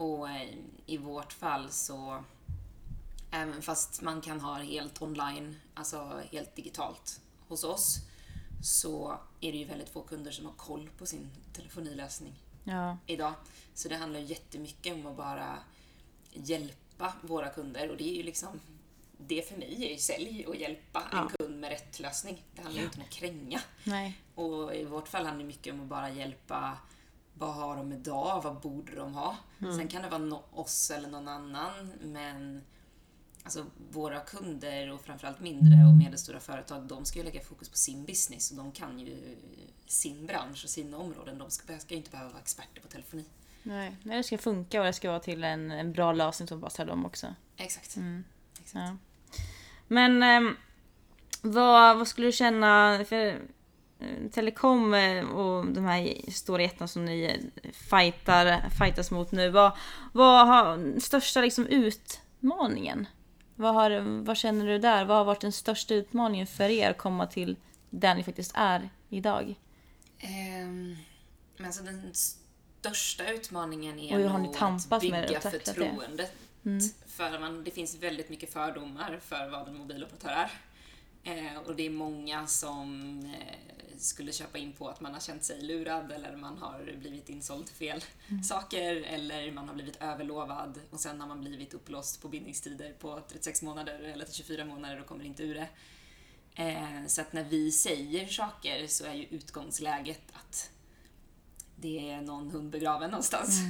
Och 0.00 0.30
eh, 0.30 0.48
i 0.86 0.96
vårt 0.96 1.32
fall 1.32 1.70
så, 1.70 2.24
även 3.30 3.62
fast 3.62 4.02
man 4.02 4.20
kan 4.20 4.40
ha 4.40 4.54
helt 4.54 5.02
online, 5.02 5.56
alltså 5.74 6.22
helt 6.32 6.56
digitalt 6.56 7.20
hos 7.48 7.64
oss, 7.64 7.96
så 8.62 9.18
är 9.40 9.52
det 9.52 9.58
ju 9.58 9.64
väldigt 9.64 9.88
få 9.88 10.02
kunder 10.02 10.30
som 10.30 10.46
har 10.46 10.52
koll 10.52 10.90
på 10.98 11.06
sin 11.06 11.30
telefonilösning 11.52 12.32
Ja. 12.64 12.98
idag. 13.06 13.32
Så 13.74 13.88
det 13.88 13.96
handlar 13.96 14.20
jättemycket 14.20 14.94
om 14.94 15.06
att 15.06 15.16
bara 15.16 15.58
hjälpa 16.32 17.14
våra 17.22 17.48
kunder 17.48 17.90
och 17.90 17.96
det 17.96 18.08
är 18.08 18.16
ju 18.16 18.22
liksom 18.22 18.60
det 19.18 19.48
för 19.48 19.56
mig 19.56 19.84
är 19.86 19.90
ju 19.90 19.98
sälj 19.98 20.46
och 20.46 20.56
hjälpa 20.56 21.00
en 21.12 21.18
Ja. 21.18 21.28
kund 21.38 21.60
med 21.60 21.70
rätt 21.70 22.00
lösning. 22.00 22.42
Det 22.54 22.62
handlar 22.62 22.80
ju 22.80 22.86
inte 22.86 22.98
om 22.98 23.04
att 23.04 23.10
kränga. 23.10 23.60
Nej. 23.84 24.18
Och 24.34 24.74
i 24.74 24.84
vårt 24.84 25.08
fall 25.08 25.24
handlar 25.26 25.44
det 25.44 25.48
mycket 25.48 25.74
om 25.74 25.80
att 25.80 25.86
bara 25.86 26.10
hjälpa 26.10 26.78
vad 27.40 27.54
har 27.54 27.76
de 27.76 27.92
idag? 27.92 28.42
Vad 28.44 28.60
borde 28.60 28.94
de 28.94 29.14
ha? 29.14 29.36
Sen 29.58 29.88
kan 29.88 30.02
det 30.02 30.08
vara 30.08 30.20
no- 30.22 30.42
oss 30.52 30.90
eller 30.90 31.08
någon 31.08 31.28
annan, 31.28 31.92
men 32.00 32.62
alltså, 33.42 33.66
våra 33.90 34.20
kunder 34.20 34.92
och 34.92 35.00
framförallt 35.00 35.40
mindre 35.40 35.86
och 35.88 35.96
medelstora 35.96 36.40
företag, 36.40 36.82
de 36.82 37.04
ska 37.04 37.18
ju 37.18 37.24
lägga 37.24 37.40
fokus 37.40 37.68
på 37.68 37.76
sin 37.76 38.04
business 38.04 38.50
och 38.50 38.56
de 38.56 38.72
kan 38.72 38.98
ju 38.98 39.36
sin 39.86 40.26
bransch 40.26 40.64
och 40.64 40.70
sina 40.70 40.96
områden. 40.98 41.38
De 41.38 41.50
ska, 41.50 41.78
ska 41.78 41.94
ju 41.94 41.98
inte 41.98 42.10
behöva 42.10 42.30
vara 42.30 42.40
experter 42.40 42.80
på 42.80 42.88
telefoni. 42.88 43.24
Nej. 43.62 43.96
Nej, 44.02 44.16
det 44.16 44.22
ska 44.24 44.38
funka 44.38 44.80
och 44.80 44.86
det 44.86 44.92
ska 44.92 45.10
vara 45.10 45.20
till 45.20 45.44
en, 45.44 45.70
en 45.70 45.92
bra 45.92 46.12
lösning 46.12 46.48
som 46.48 46.60
passar 46.60 46.86
dem 46.86 47.06
också. 47.06 47.34
Exakt. 47.56 47.96
Exakt. 48.60 48.74
Ja. 48.74 48.96
Men 49.88 50.22
ehm, 50.22 50.56
vad, 51.42 51.98
vad 51.98 52.08
skulle 52.08 52.26
du 52.26 52.32
känna 52.32 53.04
för 53.08 53.26
eh, 53.26 53.34
Telekom 54.32 54.94
eh, 54.94 55.30
och 55.30 55.66
de 55.66 55.84
här 55.84 56.30
stora 56.30 56.62
jättarna 56.62 56.88
som 56.88 57.04
ni 57.04 57.24
eh, 57.24 57.70
fightar, 57.72 58.70
fightas 58.78 59.10
mot 59.10 59.32
nu. 59.32 59.50
Vad, 59.50 59.72
vad 60.12 60.46
har 60.46 61.00
största 61.00 61.40
liksom 61.40 61.66
utmaningen? 61.66 63.06
Vad, 63.54 63.74
har, 63.74 64.22
vad 64.24 64.36
känner 64.36 64.66
du 64.66 64.78
där? 64.78 65.04
Vad 65.04 65.16
har 65.16 65.24
varit 65.24 65.40
den 65.40 65.52
största 65.52 65.94
utmaningen 65.94 66.46
för 66.46 66.68
er 66.68 66.90
att 66.90 66.98
komma 66.98 67.26
till 67.26 67.56
där 67.90 68.14
ni 68.14 68.24
faktiskt 68.24 68.52
är 68.54 68.90
idag? 69.08 69.54
Men 71.56 71.66
alltså 71.66 71.82
den 71.82 72.10
största 72.14 73.30
utmaningen 73.30 73.98
är 73.98 74.14
Och 74.14 74.40
nog 74.40 74.56
att 74.90 75.00
bygga 75.00 75.40
förtroendet. 75.40 76.32
För 77.06 77.38
man, 77.38 77.64
det 77.64 77.70
finns 77.70 77.94
väldigt 77.94 78.28
mycket 78.30 78.52
fördomar 78.52 79.20
för 79.22 79.50
vad 79.50 79.68
en 79.68 79.76
mobiloperatör 79.76 80.30
är. 80.30 80.50
Eh, 81.24 81.58
och 81.66 81.76
det 81.76 81.86
är 81.86 81.90
många 81.90 82.46
som 82.46 83.18
eh, 83.24 83.79
skulle 84.02 84.32
köpa 84.32 84.58
in 84.58 84.72
på 84.72 84.88
att 84.88 85.00
man 85.00 85.12
har 85.12 85.20
känt 85.20 85.44
sig 85.44 85.62
lurad 85.62 86.12
eller 86.12 86.36
man 86.36 86.58
har 86.58 86.96
blivit 86.98 87.28
insåld 87.28 87.66
till 87.66 87.74
fel 87.74 88.04
saker 88.44 88.94
eller 88.96 89.52
man 89.52 89.68
har 89.68 89.74
blivit 89.74 90.02
överlovad 90.02 90.80
och 90.90 91.00
sen 91.00 91.20
har 91.20 91.28
man 91.28 91.40
blivit 91.40 91.74
upplåst 91.74 92.22
på 92.22 92.28
bindningstider 92.28 92.92
på 92.92 93.20
36 93.28 93.62
månader 93.62 93.98
eller 94.00 94.24
till 94.24 94.34
24 94.34 94.64
månader 94.64 95.00
och 95.00 95.06
kommer 95.06 95.24
inte 95.24 95.42
ur 95.42 95.54
det. 95.54 95.68
Eh, 96.54 97.06
så 97.06 97.20
att 97.20 97.32
när 97.32 97.44
vi 97.44 97.72
säger 97.72 98.26
saker 98.26 98.86
så 98.86 99.04
är 99.04 99.14
ju 99.14 99.24
utgångsläget 99.24 100.22
att 100.32 100.70
det 101.76 102.10
är 102.10 102.20
någon 102.20 102.50
hund 102.50 102.70
begraven 102.70 103.10
någonstans. 103.10 103.60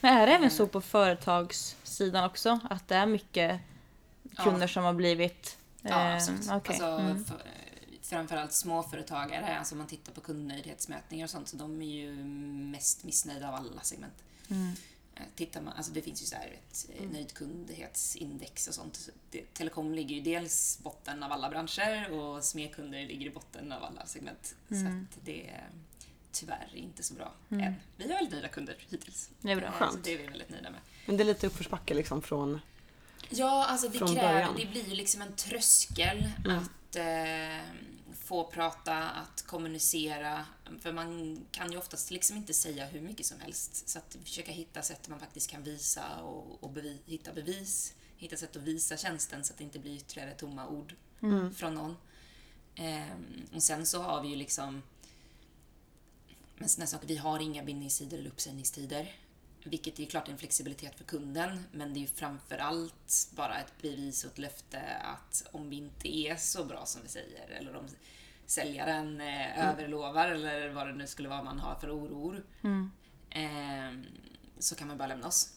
Men 0.00 0.14
är 0.18 0.26
det 0.26 0.32
även 0.32 0.50
så 0.50 0.66
på 0.66 0.80
företagssidan 0.80 2.24
också? 2.24 2.60
Att 2.70 2.88
det 2.88 2.94
är 2.96 3.06
mycket 3.06 3.60
kunder 4.36 4.60
Ja. 4.60 4.68
som 4.68 4.84
har 4.84 4.92
blivit... 4.94 5.58
Ja, 5.82 6.08
eh, 6.08 6.14
absolut. 6.16 6.40
okej. 6.50 6.58
Alltså, 6.74 6.86
Mm. 6.86 7.24
för, 7.24 7.36
framförallt 8.14 8.52
småföretagare, 8.52 9.58
alltså 9.58 9.74
om 9.74 9.78
man 9.78 9.86
tittar 9.86 10.12
på 10.12 10.20
kundnöjdhetsmätningar 10.20 11.24
och 11.26 11.30
sånt, 11.30 11.48
så 11.48 11.56
de 11.56 11.82
är 11.82 11.86
ju 11.86 12.24
mest 12.74 13.04
missnöjda 13.04 13.48
av 13.48 13.54
alla 13.54 13.80
segment. 13.82 14.14
Mm. 14.50 14.72
Eh, 15.14 15.22
Tittar 15.36 15.60
man, 15.60 15.72
alltså 15.76 15.92
det 15.92 16.02
finns 16.02 16.22
ju 16.22 16.26
så 16.26 16.34
här 16.36 16.46
ett 16.70 16.86
eh, 16.98 17.08
nöjdkundhetsindex 17.10 18.68
och 18.68 18.74
sånt. 18.74 19.08
Det, 19.30 19.54
telekom 19.54 19.94
ligger 19.94 20.16
ju 20.16 20.20
dels 20.22 20.78
botten 20.82 21.22
av 21.22 21.32
alla 21.32 21.50
branscher 21.50 22.10
och 22.12 22.44
smedkunder 22.44 23.06
ligger 23.06 23.26
i 23.26 23.30
botten 23.30 23.72
av 23.72 23.84
alla 23.84 24.06
segment. 24.06 24.54
Mm. 24.70 24.82
Så 24.82 24.88
att 25.18 25.24
det 25.24 25.48
är 25.50 25.68
tyvärr 26.32 26.70
inte 26.74 27.02
så 27.02 27.14
bra 27.14 27.32
än. 27.50 27.74
Vi 27.96 28.04
har 28.04 28.08
väldigt 28.14 28.32
nöjda 28.32 28.48
kunder 28.48 28.76
hittills. 28.90 29.30
Det 29.40 29.52
är 29.52 29.56
bra. 29.56 29.66
Eh, 29.80 29.90
Så 29.90 29.96
det 30.02 30.14
är 30.14 30.18
vi 30.18 30.26
väldigt 30.26 30.50
nöjda 30.50 30.70
med. 30.70 30.80
Men 31.06 31.16
det 31.16 31.22
är 31.22 31.24
lite 31.26 31.46
uppförsbacke 31.46 31.94
liksom 31.94 32.22
från 32.22 32.60
Ja, 33.30 33.66
alltså 33.66 33.88
det, 33.88 33.98
Från 33.98 34.14
kräver, 34.14 34.32
början. 34.32 34.54
det 34.56 34.66
blir 34.66 34.88
ju 34.88 34.94
liksom 34.94 35.22
en 35.22 35.32
tröskel 35.36 36.30
att 36.38 36.96
eh, 36.96 37.64
få 38.24 38.44
prata, 38.44 39.10
att 39.10 39.42
kommunicera. 39.42 40.46
För 40.80 40.92
man 40.92 41.40
kan 41.50 41.72
ju 41.72 41.78
oftast 41.78 42.10
liksom 42.10 42.36
inte 42.36 42.54
säga 42.54 42.86
hur 42.86 43.00
mycket 43.00 43.26
som 43.26 43.40
helst. 43.40 43.88
Så 43.88 43.98
att 43.98 44.16
försöka 44.24 44.52
hitta 44.52 44.82
sätt 44.82 45.02
där 45.02 45.10
man 45.10 45.20
faktiskt 45.20 45.50
kan 45.50 45.62
visa 45.62 46.20
och, 46.22 46.64
och 46.64 46.70
bevi, 46.70 46.98
hitta 47.06 47.32
bevis. 47.32 47.94
Hitta 48.16 48.36
sätt 48.36 48.56
att 48.56 48.62
visa 48.62 48.96
tjänsten 48.96 49.44
så 49.44 49.52
att 49.52 49.58
det 49.58 49.64
inte 49.64 49.78
blir 49.78 49.96
ytterligare 49.96 50.34
tomma 50.34 50.68
ord 50.68 50.94
från 51.56 51.74
någon. 51.74 51.96
Ehm, 52.74 53.46
och 53.54 53.62
sen 53.62 53.86
så 53.86 54.02
har 54.02 54.22
vi 54.22 54.28
ju 54.28 54.36
liksom 54.36 54.82
men 56.58 56.68
sådana 56.68 56.86
saker, 56.86 57.06
vi 57.06 57.16
har 57.16 57.40
inga 57.40 57.62
bindningstider 57.62 58.18
eller 58.18 58.30
uppsägningstider. 58.30 59.12
Vilket 59.64 60.00
är 60.00 60.06
klart 60.06 60.28
en 60.28 60.38
flexibilitet 60.38 60.94
för 60.98 61.04
kunden, 61.04 61.64
men 61.72 61.92
det 61.94 61.98
är 61.98 62.00
ju 62.00 62.06
framför 62.06 62.58
allt 62.58 63.30
bara 63.36 63.58
ett 63.58 63.82
bevis 63.82 64.24
och 64.24 64.30
ett 64.30 64.38
löfte 64.38 64.80
att 64.96 65.46
om 65.52 65.70
vi 65.70 65.76
inte 65.76 66.16
är 66.16 66.36
så 66.36 66.64
bra 66.64 66.86
som 66.86 67.02
vi 67.02 67.08
säger, 67.08 67.48
eller 67.48 67.76
om 67.76 67.86
säljaren 68.46 69.20
eh, 69.20 69.68
överlovar, 69.68 70.28
eller 70.28 70.68
vad 70.68 70.86
det 70.86 70.92
nu 70.92 71.06
skulle 71.06 71.28
vara 71.28 71.42
man 71.42 71.58
har 71.58 71.74
för 71.74 71.96
oroor, 71.98 72.44
eh, 73.30 74.00
så 74.58 74.74
kan 74.74 74.88
man 74.88 74.98
bara 74.98 75.08
lämna 75.08 75.26
oss. 75.26 75.50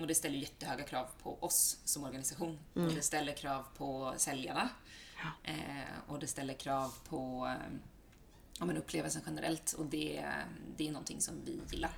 Och 0.00 0.06
det 0.06 0.14
ställer 0.14 0.38
jättehöga 0.38 0.84
krav 0.84 1.06
på 1.22 1.38
oss 1.44 1.80
som 1.84 2.04
organisation. 2.04 2.58
Och 2.74 2.94
det 2.94 3.02
ställer 3.02 3.32
krav 3.34 3.66
på 3.76 4.14
säljarna. 4.16 4.68
Eh, 5.44 5.98
och 6.06 6.18
det 6.18 6.26
ställer 6.26 6.54
krav 6.54 6.94
på 7.08 7.46
eh, 7.46 7.76
ja, 8.58 8.64
men 8.64 8.76
upplevelsen 8.76 9.22
generellt. 9.26 9.72
Och 9.72 9.86
det, 9.86 10.24
det 10.76 10.88
är 10.88 10.92
någonting 10.92 11.20
som 11.20 11.34
vi 11.44 11.60
gillar. 11.70 11.90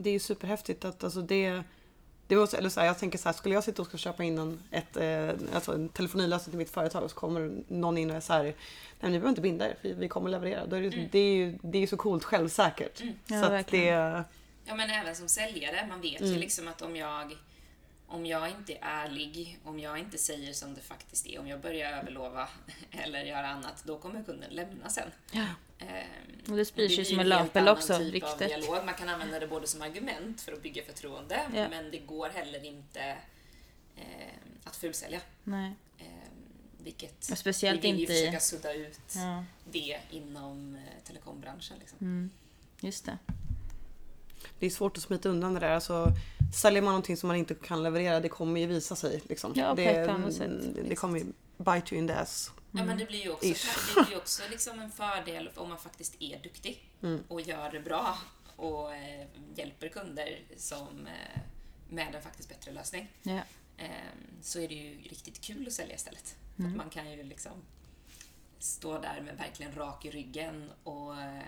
Det 0.00 0.10
är 0.10 0.12
ju 0.12 0.18
superhäftigt 0.18 0.84
att 0.84 1.04
alltså 1.04 1.20
det... 1.22 1.62
det 2.26 2.36
var, 2.36 2.46
så- 2.46 2.56
eller 2.56 2.68
så 2.68 2.80
här, 2.80 2.86
jag 2.86 2.98
tänker 2.98 3.18
så 3.18 3.28
här, 3.28 3.32
skulle 3.36 3.54
jag 3.54 3.64
sitta 3.64 3.82
och 3.82 3.88
ska 3.88 3.96
köpa 3.98 4.24
in 4.24 4.38
en, 4.38 4.62
ett, 4.70 4.96
eh, 4.96 5.54
alltså 5.54 5.72
en 5.74 5.88
telefonilösning 5.88 6.50
till 6.52 6.58
mitt 6.58 6.70
företag 6.70 7.02
och 7.04 7.10
så 7.10 7.16
kommer 7.16 7.62
någon 7.68 7.98
in 7.98 8.10
och 8.10 8.16
är 8.16 8.20
så 8.20 8.32
här, 8.32 8.42
nej 8.42 8.54
men 9.00 9.12
ni 9.12 9.18
behöver 9.18 9.28
inte 9.28 9.40
binda 9.40 9.68
er 9.70 9.76
för 9.82 9.88
vi 9.94 10.08
kommer 10.08 10.30
leverera. 10.30 10.66
Då 10.66 10.76
är 10.76 10.80
det, 10.82 11.08
det 11.12 11.18
är 11.18 11.34
ju 11.34 11.58
det 11.62 11.78
är 11.78 11.86
så 11.86 11.96
coolt 11.96 12.24
självsäkert. 12.24 13.02
Ja, 13.26 13.42
så 13.42 13.52
att 13.52 13.66
det, 13.66 14.24
Ja, 14.64 14.74
men 14.74 14.90
även 14.90 15.16
som 15.16 15.28
säljare, 15.28 15.86
man 15.88 16.00
vet 16.00 16.20
ju 16.20 16.36
liksom 16.36 16.68
att 16.68 16.82
om 16.82 16.96
jag 16.96 17.36
om 18.08 18.26
jag 18.26 18.48
inte 18.50 18.72
är 18.72 18.78
ärlig, 18.82 19.58
om 19.64 19.78
jag 19.80 19.98
inte 19.98 20.18
säger 20.18 20.52
som 20.52 20.74
det 20.74 20.80
faktiskt 20.80 21.26
är, 21.26 21.38
om 21.38 21.48
jag 21.48 21.60
börjar 21.60 21.92
överlova 21.92 22.48
eller 22.90 23.22
göra 23.22 23.48
annat, 23.48 23.82
då 23.84 23.98
kommer 23.98 24.24
kunden 24.24 24.50
lämna 24.50 24.88
sen. 24.88 25.08
Ja. 25.32 25.46
Ehm, 25.78 26.50
Och 26.50 26.56
det 26.56 26.64
sprids 26.64 26.96
blir 26.96 26.98
ju 26.98 27.04
som 27.04 27.20
en 27.20 27.28
löpeld 27.28 27.68
också, 27.68 27.98
typ 27.98 28.12
ryktet. 28.14 28.38
dialog. 28.38 28.84
Man 28.84 28.94
kan 28.94 29.08
använda 29.08 29.38
det 29.40 29.46
både 29.46 29.66
som 29.66 29.82
argument 29.82 30.40
för 30.40 30.52
att 30.52 30.62
bygga 30.62 30.82
förtroende, 30.82 31.40
Ja. 31.54 31.68
men 31.68 31.90
det 31.90 31.98
går 31.98 32.28
heller 32.28 32.64
inte 32.64 33.00
ehm, 33.96 34.38
att 34.64 34.76
fulsälja. 34.76 35.20
Nej. 35.44 35.72
Ehm, 35.98 36.06
vilket 36.82 37.30
Och 37.30 37.38
speciellt 37.38 37.84
vi 37.84 37.92
vill 37.92 37.96
ju 37.96 38.02
inte 38.02 38.12
försöka 38.14 38.40
sudda 38.40 38.72
ut 38.74 39.00
Ja, 39.14 39.44
det 39.70 39.98
inom 40.10 40.74
eh, 40.76 41.04
telekombranschen. 41.06 41.76
Liksom. 41.78 41.98
Mm. 42.00 42.30
just 42.80 43.04
det. 43.04 43.18
Det 44.58 44.66
är 44.66 44.70
svårt 44.70 44.96
att 44.96 45.02
smita 45.02 45.28
undan 45.28 45.54
det 45.54 45.60
där. 45.60 45.70
Alltså, 45.70 46.12
säljer 46.54 46.82
man 46.82 46.92
någonting 46.92 47.16
som 47.16 47.28
man 47.28 47.36
inte 47.36 47.54
kan 47.54 47.82
leverera, 47.82 48.20
det 48.20 48.28
kommer 48.28 48.60
ju 48.60 48.66
visa 48.66 48.96
sig. 48.96 49.22
Liksom. 49.28 49.52
Ja, 49.56 49.74
det, 49.74 50.32
sätt, 50.32 50.50
det 50.88 50.96
kommer 50.96 51.18
ju 51.18 51.24
bite 51.56 51.94
you 51.94 52.02
in 52.02 52.08
the 52.08 52.14
ass. 52.14 52.52
Ja, 52.70 52.84
men 52.84 52.98
det 52.98 53.04
blir 53.04 53.22
ju 53.22 53.30
också, 53.30 53.46
det 53.46 54.04
blir 54.04 54.10
ju 54.10 54.16
också 54.16 54.42
liksom 54.50 54.80
en 54.80 54.90
fördel 54.90 55.50
om 55.54 55.68
man 55.68 55.78
faktiskt 55.78 56.16
är 56.18 56.42
duktig 56.42 56.90
och 57.28 57.40
gör 57.40 57.70
det 57.70 57.80
bra 57.80 58.18
och 58.56 58.94
eh, 58.94 59.26
hjälper 59.54 59.88
kunder 59.88 60.42
som, 60.56 61.06
eh, 61.06 61.40
med 61.88 62.14
en 62.14 62.22
faktiskt 62.22 62.48
bättre 62.48 62.72
lösning. 62.72 63.12
Ja. 63.22 63.40
Eh, 63.76 63.88
så 64.42 64.60
är 64.60 64.68
det 64.68 64.74
ju 64.74 65.02
riktigt 65.02 65.40
kul 65.40 65.66
att 65.66 65.72
sälja 65.72 65.94
istället. 65.94 66.36
För 66.56 66.64
Att 66.64 66.76
man 66.76 66.90
kan 66.90 67.10
ju 67.10 67.22
liksom 67.22 67.52
stå 68.58 69.00
där 69.00 69.20
med 69.20 69.36
verkligen 69.36 69.74
rak 69.74 70.04
i 70.04 70.10
ryggen 70.10 70.70
och 70.82 71.20
eh, 71.20 71.42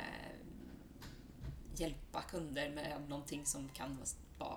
hjälpa 1.80 2.22
kunder 2.22 2.70
med 2.70 3.02
någonting 3.08 3.46
som 3.46 3.68
kan 3.68 3.98
vara 4.38 4.56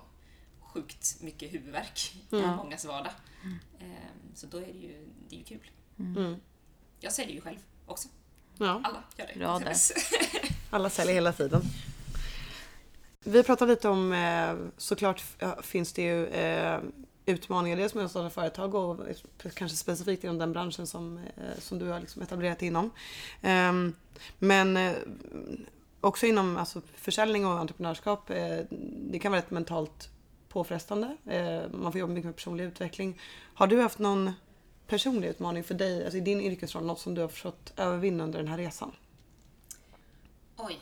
sjukt 0.60 1.16
mycket 1.20 1.52
huvudvärk 1.52 2.14
i 2.30 2.36
mångas 2.36 2.84
vardag. 2.84 3.12
Eh, 3.78 3.86
så 4.34 4.46
då 4.46 4.56
är 4.58 4.66
det 4.66 4.78
ju, 4.78 5.06
det 5.28 5.36
är 5.36 5.38
ju 5.38 5.44
kul. 5.44 5.70
Mm. 5.98 6.36
Jag 7.00 7.12
säljer 7.12 7.34
ju 7.34 7.40
själv 7.40 7.58
också. 7.86 8.08
Ja. 8.58 8.80
Alla 8.84 9.02
gör 9.16 9.26
det. 9.26 9.38
Bra 9.38 9.58
där. 9.58 9.76
Alla 10.70 10.90
säljer 10.90 11.14
hela 11.14 11.32
tiden. 11.32 11.62
Vi 13.24 13.42
pratar 13.42 13.66
lite 13.66 13.88
om, 13.88 14.12
eh, 14.12 14.56
såklart 14.76 15.24
finns 15.62 15.92
det 15.92 16.02
ju 16.02 16.26
eh, 16.26 16.80
utmaningar 17.26 17.76
dels 17.76 17.94
med 17.94 18.04
att 18.04 18.10
starta 18.10 18.30
företag 18.30 18.74
och 18.74 18.98
kanske 19.54 19.76
specifikt 19.76 20.24
inom 20.24 20.38
den 20.38 20.52
branschen 20.52 20.86
som, 20.86 21.18
eh, 21.18 21.58
som 21.58 21.78
du 21.78 21.88
har 21.88 22.00
liksom 22.00 22.22
etablerat 22.22 22.62
inom. 22.62 22.90
Ehm, 23.42 23.94
men 24.38 24.94
också 26.04 26.26
inom 26.26 26.56
alltså, 26.56 26.82
försäljning 26.94 27.46
och 27.46 27.52
entreprenörskap, 27.52 28.30
eh, 28.30 28.58
det 29.10 29.18
kan 29.18 29.32
vara 29.32 29.42
rätt 29.42 29.50
mentalt 29.50 30.10
påfrestande. 30.48 31.16
Eh, 31.26 31.70
man 31.72 31.92
får 31.92 31.98
jobba 31.98 32.12
mycket 32.12 32.26
med 32.26 32.36
personlig 32.36 32.64
utveckling. 32.64 33.20
Har 33.54 33.66
du 33.66 33.80
haft 33.80 33.98
någon 33.98 34.32
personlig 34.86 35.28
utmaning 35.28 35.64
för 35.64 35.74
dig, 35.74 36.04
alltså 36.04 36.18
i 36.18 36.20
din 36.20 36.40
yrkesroll, 36.40 36.84
något 36.84 37.00
som 37.00 37.14
du 37.14 37.20
har 37.20 37.28
försökt 37.28 37.78
övervinna 37.78 38.24
under 38.24 38.38
den 38.38 38.48
här 38.48 38.58
resan? 38.58 38.92
Oj. 40.56 40.80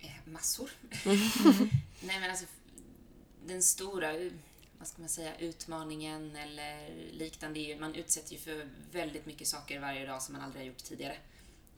Eh, 0.00 0.32
massor. 0.32 0.70
Nej 2.00 2.20
men 2.20 2.30
alltså, 2.30 2.46
den 3.46 3.62
stora, 3.62 4.12
vad 4.78 4.88
ska 4.88 5.02
man 5.02 5.08
säga, 5.08 5.36
utmaningen 5.38 6.36
eller 6.36 6.88
liknande 7.12 7.76
man 7.80 7.94
utsätts 7.94 8.32
ju 8.32 8.38
för 8.38 8.68
väldigt 8.92 9.26
mycket 9.26 9.48
saker 9.48 9.80
varje 9.80 10.06
dag 10.06 10.22
som 10.22 10.34
man 10.34 10.42
aldrig 10.42 10.62
har 10.62 10.66
gjort 10.66 10.84
tidigare. 10.84 11.16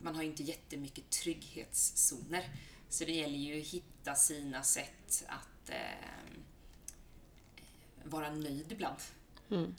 Man 0.01 0.15
har 0.15 0.23
inte 0.23 0.43
jättemycket 0.43 1.09
trygghetszoner. 1.09 2.49
Så 2.89 3.05
det 3.05 3.11
gäller 3.11 3.37
ju 3.37 3.61
att 3.61 3.67
hitta 3.67 4.15
sina 4.15 4.63
sätt 4.63 5.23
att 5.27 5.69
eh, 5.69 6.19
vara 8.03 8.31
nöjd 8.31 8.71
ibland. 8.71 8.97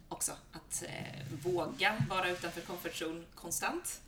Också. 0.08 0.32
Att 0.52 0.82
eh, 0.86 1.26
våga 1.42 2.06
vara 2.08 2.30
utanför 2.30 2.60
comfort 2.60 3.02
zone 3.02 3.24
konstant. 3.34 4.00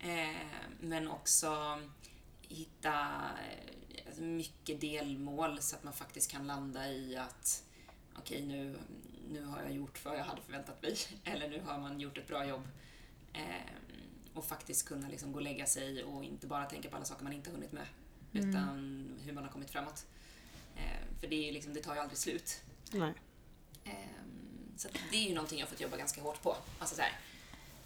Eh, 0.00 0.36
men 0.80 1.08
också 1.08 1.80
hitta 2.48 2.92
eh, 3.48 4.06
alltså 4.06 4.22
mycket 4.22 4.80
delmål 4.80 5.62
så 5.62 5.76
att 5.76 5.84
man 5.84 5.92
faktiskt 5.92 6.30
kan 6.30 6.46
landa 6.46 6.88
i 6.88 7.16
att 7.16 7.64
okej, 8.18 8.42
nu, 8.42 8.78
nu 9.30 9.44
har 9.44 9.62
jag 9.62 9.72
gjort 9.72 10.04
vad 10.04 10.18
jag 10.18 10.24
hade 10.24 10.42
förväntat 10.42 10.82
mig. 10.82 10.96
Eller 11.24 11.48
nu 11.48 11.62
har 11.66 11.78
man 11.78 12.00
gjort 12.00 12.18
ett 12.18 12.28
bra 12.28 12.46
jobb. 12.46 12.68
Eh, 13.32 13.72
och 14.34 14.44
faktiskt 14.44 14.88
kunna 14.88 15.08
liksom 15.08 15.32
gå 15.32 15.38
och 15.38 15.42
lägga 15.42 15.66
sig 15.66 16.04
och 16.04 16.24
inte 16.24 16.46
bara 16.46 16.64
tänka 16.64 16.88
på 16.90 16.96
alla 16.96 17.04
saker 17.04 17.24
man 17.24 17.32
inte 17.32 17.50
hunnit 17.50 17.72
med. 17.72 17.86
Utan 18.32 19.06
hur 19.24 19.32
man 19.32 19.44
har 19.44 19.50
kommit 19.50 19.70
framåt. 19.70 20.06
Eh, 20.76 21.20
för 21.20 21.26
det, 21.26 21.48
är 21.48 21.52
liksom, 21.52 21.74
det 21.74 21.82
tar 21.82 21.94
ju 21.94 22.00
aldrig 22.00 22.18
slut. 22.18 22.60
Nej. 22.90 23.12
Ehm, 23.84 24.72
Så 24.76 24.88
det 25.10 25.16
är 25.16 25.28
ju 25.28 25.34
någonting 25.34 25.58
jag 25.58 25.66
har 25.66 25.70
fått 25.70 25.80
jobba 25.80 25.96
ganska 25.96 26.20
hårt 26.20 26.42
på. 26.42 26.56
Alltså 26.78 26.96
så 26.96 27.02
här, 27.02 27.12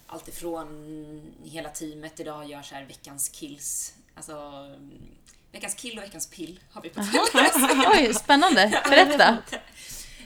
allt 0.07 0.27
ifrån 0.27 1.33
hela 1.43 1.69
teamet 1.69 2.19
idag 2.19 2.49
gör 2.49 2.61
så 2.61 2.75
här 2.75 2.85
veckans 2.85 3.29
kills. 3.29 3.93
Alltså 4.15 4.33
mm, 4.33 5.01
veckans 5.51 5.73
kill 5.75 5.97
och 5.97 6.03
veckans 6.03 6.27
pill 6.27 6.59
har 6.71 6.81
vi 6.81 6.89
på 6.89 7.01
Oj, 7.93 8.13
spännande. 8.13 8.81
Berätta. 8.89 9.37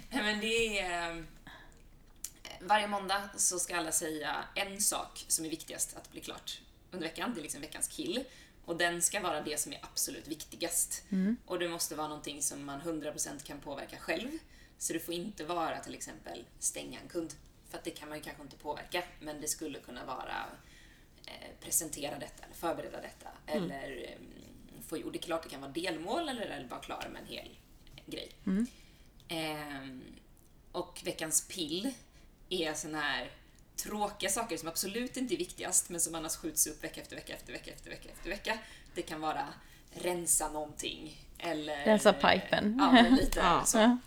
Men 0.10 0.39
det 0.39 0.80
är... 0.80 1.25
eh, 2.74 2.77
Varje 2.77 2.88
måndag 2.88 3.30
så 3.36 3.60
ska 3.60 3.77
alla 3.77 3.92
säga 3.92 4.46
en 4.56 4.82
sak 4.82 5.25
som 5.27 5.46
är 5.46 5.50
viktigast 5.50 5.98
att 5.98 6.12
bli 6.12 6.22
klart 6.22 6.62
under 6.92 7.08
veckan. 7.08 7.32
Det 7.34 7.39
är 7.39 7.42
liksom 7.42 7.62
veckans 7.62 7.88
kill. 7.88 8.24
Och 8.65 8.77
den 8.77 9.01
ska 9.01 9.20
vara 9.20 9.42
det 9.42 9.60
som 9.60 9.74
är 9.74 9.80
absolut 9.82 10.27
viktigast. 10.27 11.03
Och 11.46 11.60
det 11.60 11.70
måste 11.70 11.96
vara 11.96 12.08
någonting 12.08 12.42
som 12.42 12.65
man 12.65 12.82
100% 12.82 13.44
kan 13.44 13.60
påverka 13.60 13.98
själv. 13.98 14.30
Så 14.77 14.94
det 14.94 15.00
får 15.00 15.13
inte 15.13 15.46
vara 15.46 15.80
till 15.80 15.94
exempel 15.94 16.44
stänga 16.60 17.00
en 17.00 17.08
kund. 17.08 17.34
För 17.70 17.80
det 17.84 17.92
kan 17.92 18.10
man 18.10 18.18
ju 18.18 18.24
kanske 18.24 18.44
inte 18.44 18.58
påverka, 18.58 19.03
men 19.20 19.42
det 19.42 19.48
skulle 19.48 19.80
kunna 19.80 20.06
vara 20.06 20.46
eh, 21.25 21.50
presentera 21.62 22.20
detta 22.20 22.44
eller 22.44 22.56
förbereda 22.56 23.01
detta. 23.01 23.30
Eller 23.48 24.03
eh, 24.10 24.18
få, 24.88 25.03
och 25.03 25.12
det 25.12 25.20
är 25.20 25.22
klart 25.22 25.44
det 25.44 25.50
kan 25.50 25.62
vara 25.62 25.72
delmål 25.72 26.30
eller, 26.30 26.42
eller 26.46 26.68
vara 26.68 26.82
klar 26.82 27.10
med 27.12 27.22
en 27.22 27.27
hel 27.27 27.50
grej. 28.06 28.32
Ehm, 29.27 30.03
och 30.72 31.01
veckans 31.03 31.48
pill 31.48 31.94
är 32.53 32.74
såna 32.74 33.01
här 33.01 33.31
tråkiga 33.75 34.29
saker 34.29 34.57
som 34.57 34.67
absolut 34.67 35.17
inte 35.17 35.33
är 35.36 35.38
viktigast 35.38 35.89
men 35.89 36.01
som 36.01 36.15
annars 36.15 36.36
skjuts 36.36 36.67
upp 36.67 36.83
vecka 36.83 37.01
efter 37.01 37.15
vecka 37.15 37.36
efter 37.36 37.53
vecka 37.53 37.72
efter 37.72 37.89
vecka 37.89 38.10
efter 38.10 38.29
vecka. 38.29 38.57
Det 38.95 39.01
kan 39.01 39.22
vara 39.22 39.48
rensa 39.91 40.50
någonting 40.50 41.27
eller... 41.38 41.86
Rensa 41.86 42.13
pipen. 42.13 42.77
Ja, 42.79 43.05
lite 43.10 43.39
Ja. 43.43 43.65
så. 43.65 43.98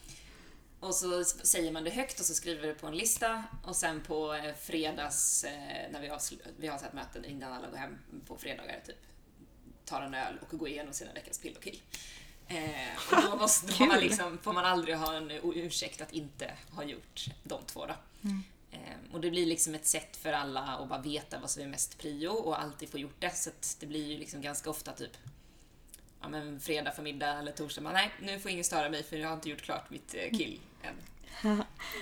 Och 0.80 0.94
så 0.94 1.24
säger 1.24 1.72
man 1.72 1.84
det 1.84 1.90
högt 1.90 2.20
och 2.20 2.26
så 2.26 2.34
skriver 2.34 2.68
det 2.68 2.74
på 2.74 2.86
en 2.86 2.96
lista 2.96 3.44
och 3.64 3.76
sen 3.76 4.00
på 4.00 4.34
eh, 4.34 4.54
fredags 4.54 5.44
eh, 5.44 5.90
när 5.92 6.00
vi, 6.00 6.10
vi 6.56 6.66
har 6.66 6.78
här 6.78 6.90
möten 6.92 7.24
innan 7.24 7.52
alla 7.52 7.70
går 7.70 7.76
hem 7.76 7.98
på 8.26 8.38
fredagar 8.38 8.80
typ 8.86 8.96
tar 9.86 10.02
en 10.02 10.14
öl 10.14 10.38
och 10.40 10.58
går 10.58 10.68
igenom 10.68 10.92
sina 10.92 11.12
veckans 11.12 11.38
pill 11.38 11.56
och 11.56 11.62
kill. 11.62 11.80
Eh, 12.48 13.16
och 13.16 13.22
då 13.30 13.36
måste, 13.36 13.84
man 13.86 14.00
liksom, 14.00 14.38
får 14.38 14.52
man 14.52 14.64
aldrig 14.64 14.96
ha 14.96 15.16
en 15.16 15.30
ursäkt 15.54 16.00
att 16.00 16.12
inte 16.12 16.52
ha 16.70 16.84
gjort 16.84 17.26
de 17.42 17.60
två 17.66 17.86
då. 17.86 17.94
Mm. 18.24 18.42
Eh, 18.70 19.14
och 19.14 19.20
det 19.20 19.30
blir 19.30 19.46
liksom 19.46 19.74
ett 19.74 19.86
sätt 19.86 20.16
för 20.16 20.32
alla 20.32 20.60
att 20.60 20.88
bara 20.88 21.00
veta 21.00 21.38
vad 21.38 21.50
som 21.50 21.62
är 21.62 21.66
mest 21.66 21.98
prio 21.98 22.28
och 22.28 22.60
alltid 22.60 22.88
få 22.88 22.98
gjort 22.98 23.20
det. 23.20 23.36
Så 23.36 23.50
att 23.50 23.76
det 23.80 23.86
blir 23.86 24.06
ju 24.12 24.18
liksom 24.18 24.40
ganska 24.40 24.70
ofta 24.70 24.92
typ 24.92 25.16
ja, 26.20 26.28
men 26.28 26.60
fredag 26.60 26.92
förmiddag 26.92 27.38
eller 27.38 27.52
torsdag. 27.52 27.82
Man, 27.82 27.92
Nej, 27.92 28.10
nu 28.22 28.38
får 28.38 28.50
ingen 28.50 28.64
störa 28.64 28.88
mig 28.90 29.02
för 29.02 29.16
jag 29.16 29.28
har 29.28 29.34
inte 29.34 29.50
gjort 29.50 29.62
klart 29.62 29.90
mitt 29.90 30.14
eh, 30.14 30.38
kill 30.38 30.60
än. 30.82 30.94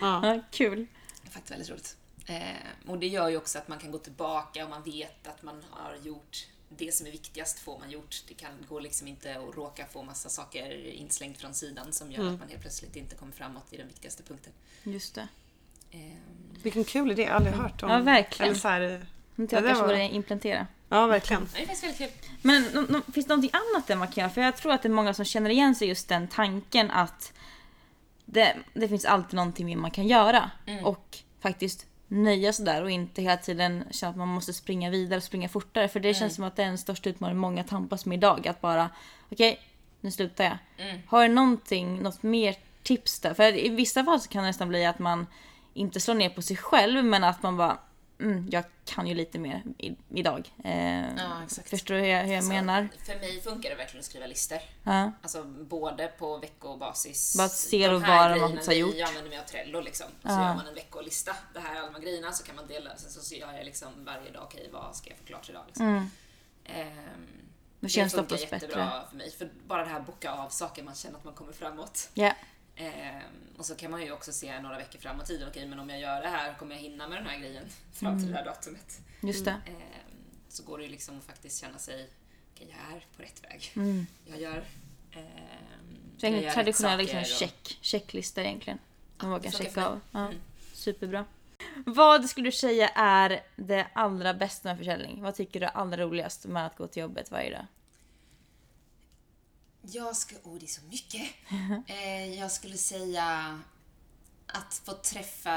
Ja, 0.00 0.40
kul. 0.50 0.86
Det 1.22 1.28
är 1.28 1.32
faktiskt 1.32 1.52
väldigt 1.52 1.70
roligt. 1.70 1.96
Eh, 2.26 2.90
och 2.90 2.98
det 2.98 3.08
gör 3.08 3.28
ju 3.28 3.36
också 3.36 3.58
att 3.58 3.68
man 3.68 3.78
kan 3.78 3.90
gå 3.90 3.98
tillbaka 3.98 4.64
och 4.64 4.70
man 4.70 4.82
vet 4.82 5.26
att 5.26 5.42
man 5.42 5.64
har 5.70 5.96
gjort 5.96 6.46
det 6.68 6.94
som 6.94 7.06
är 7.06 7.10
viktigast 7.10 7.58
får 7.58 7.78
man 7.78 7.90
gjort. 7.90 8.24
Det 8.28 8.34
kan 8.34 8.52
gå 8.68 8.80
liksom 8.80 9.08
inte 9.08 9.38
att 9.38 9.54
råka 9.56 9.86
få 9.86 10.02
massa 10.02 10.28
saker 10.28 10.86
inslängt 10.86 11.38
från 11.38 11.54
sidan 11.54 11.92
som 11.92 12.12
gör 12.12 12.32
att 12.32 12.38
man 12.38 12.48
helt 12.48 12.60
plötsligt 12.60 12.96
inte 12.96 13.16
kommer 13.16 13.32
framåt 13.32 13.72
i 13.72 13.76
den 13.76 13.88
viktigaste 13.88 14.22
punkten. 14.22 14.52
Just 14.82 15.14
det. 15.14 15.28
Eh, 15.94 16.62
Vilken 16.62 16.84
kul 16.84 17.10
idé, 17.10 17.22
jag 17.22 17.28
har 17.30 17.36
aldrig 17.36 17.54
hört 17.54 17.82
om. 17.82 17.90
Ja, 17.90 17.98
verkligen. 17.98 18.50
Eller 18.50 18.60
så 18.60 18.68
här, 18.68 18.80
Jag 18.80 18.90
Ja, 19.36 19.46
kanske 19.50 19.60
det 19.60 19.74
var- 19.74 19.82
borde 19.82 20.02
implementera. 20.02 20.66
ja, 20.88 21.06
verkligen. 21.06 21.48
det 21.52 21.62
är 21.62 21.66
faktiskt 21.66 21.84
väldigt 21.84 21.98
kul. 21.98 22.30
Men 22.42 22.62
no, 22.62 22.80
no, 22.92 23.12
finns 23.12 23.26
det 23.26 23.34
någonting 23.34 23.50
annat 23.74 23.86
där 23.86 23.96
man 23.96 24.08
kan 24.08 24.22
göra? 24.22 24.30
För 24.32 24.40
jag 24.40 24.56
tror 24.56 24.72
att 24.72 24.82
det 24.82 24.88
är 24.88 24.90
många 24.90 25.14
som 25.14 25.24
känner 25.24 25.50
igen 25.50 25.74
sig 25.74 25.88
just 25.88 26.08
den 26.08 26.28
tanken 26.28 26.90
att 26.90 27.32
det, 28.24 28.56
det 28.74 28.88
finns 28.88 29.04
alltid 29.04 29.34
någonting 29.34 29.66
mer 29.66 29.76
man 29.76 29.90
kan 29.90 30.06
göra. 30.06 30.50
Och 30.84 31.18
faktiskt 31.40 31.86
nöja 32.08 32.52
sig 32.52 32.64
där 32.64 32.82
och 32.82 32.90
inte 32.90 33.22
hela 33.22 33.36
tiden 33.36 33.84
känna 33.90 34.10
att 34.10 34.16
man 34.16 34.28
måste 34.28 34.52
springa 34.52 34.90
vidare 34.90 35.16
och 35.16 35.22
springa 35.24 35.48
fortare. 35.48 35.88
För 35.88 36.00
det 36.00 36.14
känns 36.14 36.34
som 36.34 36.44
att 36.44 36.56
det 36.56 36.62
är 36.62 36.66
den 36.66 36.78
största 36.78 37.10
utmaningen 37.10 37.38
många 37.40 37.64
tampas 37.64 38.06
med 38.06 38.16
idag. 38.18 38.48
Att 38.48 38.60
bara, 38.60 38.90
okej, 39.32 39.60
nu 40.00 40.10
slutar 40.10 40.44
jag. 40.44 40.58
Har 41.06 41.28
du 41.28 41.34
någonting, 41.34 42.02
något 42.02 42.22
mer 42.22 42.56
tips 42.82 43.20
där? 43.20 43.34
För 43.34 43.56
i 43.56 43.68
vissa 43.68 44.04
fall 44.04 44.20
så 44.20 44.28
kan 44.28 44.42
det 44.42 44.48
nästan 44.48 44.68
bli 44.68 44.84
att 44.86 44.98
man 44.98 45.26
inte 45.74 46.00
slår 46.00 46.14
ner 46.14 46.30
på 46.30 46.42
sig 46.42 46.56
själv 46.56 47.04
men 47.04 47.24
att 47.24 47.42
man 47.42 47.56
bara, 47.56 47.78
mm, 48.20 48.48
jag 48.50 48.64
kan 48.84 49.06
ju 49.06 49.14
lite 49.14 49.38
mer 49.38 49.62
i, 49.78 49.96
idag. 50.14 50.52
Eh, 50.64 51.00
Ja. 51.16 51.42
Förstår 51.66 51.94
du 51.94 52.00
hur 52.00 52.06
jag, 52.08 52.24
hur 52.24 52.34
jag 52.34 52.42
Så 52.44 52.48
menar? 52.48 52.88
För 53.06 53.14
mig 53.18 53.40
funkar 53.40 53.70
det 53.70 53.76
verkligen 53.76 53.98
att 54.00 54.04
skriva 54.06 54.26
listor. 54.26 54.58
Ja. 54.82 55.12
Alltså 55.22 55.42
både 55.44 56.06
på 56.08 56.38
veckobasis. 56.38 57.36
Bara 57.38 57.48
ser 57.48 57.92
och 57.94 58.00
vad 58.00 58.30
man 58.40 58.58
har 58.66 58.72
gjort. 58.72 58.94
Vi 58.94 59.02
använder 59.02 59.30
mig 59.30 59.38
av 59.38 59.42
Trello 59.44 59.80
liksom. 59.80 60.06
Så 60.22 60.28
Ja. 60.28 60.48
gör 60.48 60.54
man 60.54 60.66
en 60.66 60.74
veckolista. 60.74 61.36
Det 61.54 61.60
här 61.60 61.74
är 61.74 61.78
alla 61.78 61.86
de 61.86 61.94
här 61.94 62.02
grejerna. 62.02 62.32
Så 62.32 62.44
kan 62.44 62.56
man 62.56 62.66
dela. 62.66 62.96
Sen 62.96 63.10
så 63.10 63.34
gör 63.34 63.52
jag 63.52 63.64
liksom 63.64 63.88
varje 64.04 64.30
dag, 64.30 64.42
okej 64.42 64.68
vad 64.72 64.96
ska 64.96 65.10
jag 65.10 65.18
få 65.18 65.24
klart 65.24 65.50
idag 65.50 65.62
liksom. 65.66 65.86
Mm. 65.86 66.10
Ehm, 66.64 67.26
Då 67.80 67.88
känns 67.88 68.12
det 68.12 68.18
funkar 68.18 68.36
jättebra 68.36 68.60
bättre. 68.60 69.02
för 69.10 69.16
mig. 69.16 69.30
För 69.30 69.48
bara 69.66 69.84
det 69.84 69.90
här 69.90 70.00
boka 70.00 70.32
av 70.32 70.48
saker 70.48 70.82
man 70.82 70.94
känner 70.94 71.18
att 71.18 71.24
man 71.24 71.34
kommer 71.34 71.52
framåt. 71.52 72.10
Ja. 72.14 72.32
Ehm, 72.76 73.22
och 73.58 73.66
så 73.66 73.74
kan 73.76 73.90
man 73.90 74.02
ju 74.02 74.12
också 74.12 74.32
se 74.32 74.60
några 74.60 74.78
veckor 74.78 74.98
framåt 74.98 75.24
i 75.24 75.26
tiden. 75.26 75.48
Okej, 75.48 75.66
men 75.68 75.78
om 75.78 75.90
jag 75.90 76.00
gör 76.00 76.22
det 76.22 76.28
här, 76.28 76.54
kommer 76.54 76.74
jag 76.74 76.82
hinna 76.82 77.08
med 77.08 77.18
den 77.18 77.26
här 77.26 77.38
grejen 77.38 77.64
fram 77.92 78.18
till 78.18 78.30
det 78.30 78.36
här 78.36 78.44
datumet? 78.44 79.00
Just 79.20 79.44
det. 79.44 79.50
Ehm, 79.50 79.74
så 80.48 80.62
går 80.62 80.78
det 80.78 80.84
ju 80.84 80.90
liksom 80.90 81.18
att 81.18 81.24
faktiskt 81.24 81.60
känna 81.60 81.78
sig, 81.78 82.08
okej, 82.54 82.68
jag 82.88 82.96
är 82.96 83.04
på 83.16 83.22
rätt 83.22 83.44
väg. 83.44 83.72
Mm. 83.76 84.06
Jag 84.24 84.40
gör... 84.40 84.64
ehm, 85.12 86.18
Så 86.18 86.26
jag 86.26 86.42
gör 86.42 86.50
traditionell 86.50 86.98
liksom, 86.98 87.18
och- 87.20 87.26
check, 87.26 87.78
checklista 87.80 88.42
egentligen. 88.44 88.78
Man 89.18 89.30
Ja, 89.30 89.36
vågar 89.38 89.50
funkar 89.50 89.64
checka 89.64 89.86
av. 89.86 90.00
Ja. 90.12 90.18
Mm. 90.26 90.34
Superbra. 90.72 91.24
Vad 91.86 92.28
skulle 92.30 92.48
du 92.48 92.52
säga 92.52 92.88
är 92.88 93.42
det 93.56 93.86
allra 93.92 94.34
bästa 94.34 94.68
med 94.68 94.78
försäljning? 94.78 95.22
Vad 95.22 95.34
tycker 95.34 95.60
du 95.60 95.66
är 95.66 95.70
allra 95.70 95.96
roligast 95.96 96.44
med 96.46 96.66
att 96.66 96.76
gå 96.76 96.86
till 96.86 97.00
jobbet 97.02 97.30
varje 97.30 97.50
dag? 97.50 97.66
Jag 99.92 100.16
ska... 100.16 100.36
Åh, 100.42 100.54
det 100.58 100.66
är 100.66 100.68
så 100.68 100.84
mycket. 100.84 101.30
Eh, 101.86 102.34
jag 102.34 102.50
skulle 102.50 102.76
säga 102.76 103.60
att 104.46 104.74
få 104.84 104.92
träffa 104.92 105.52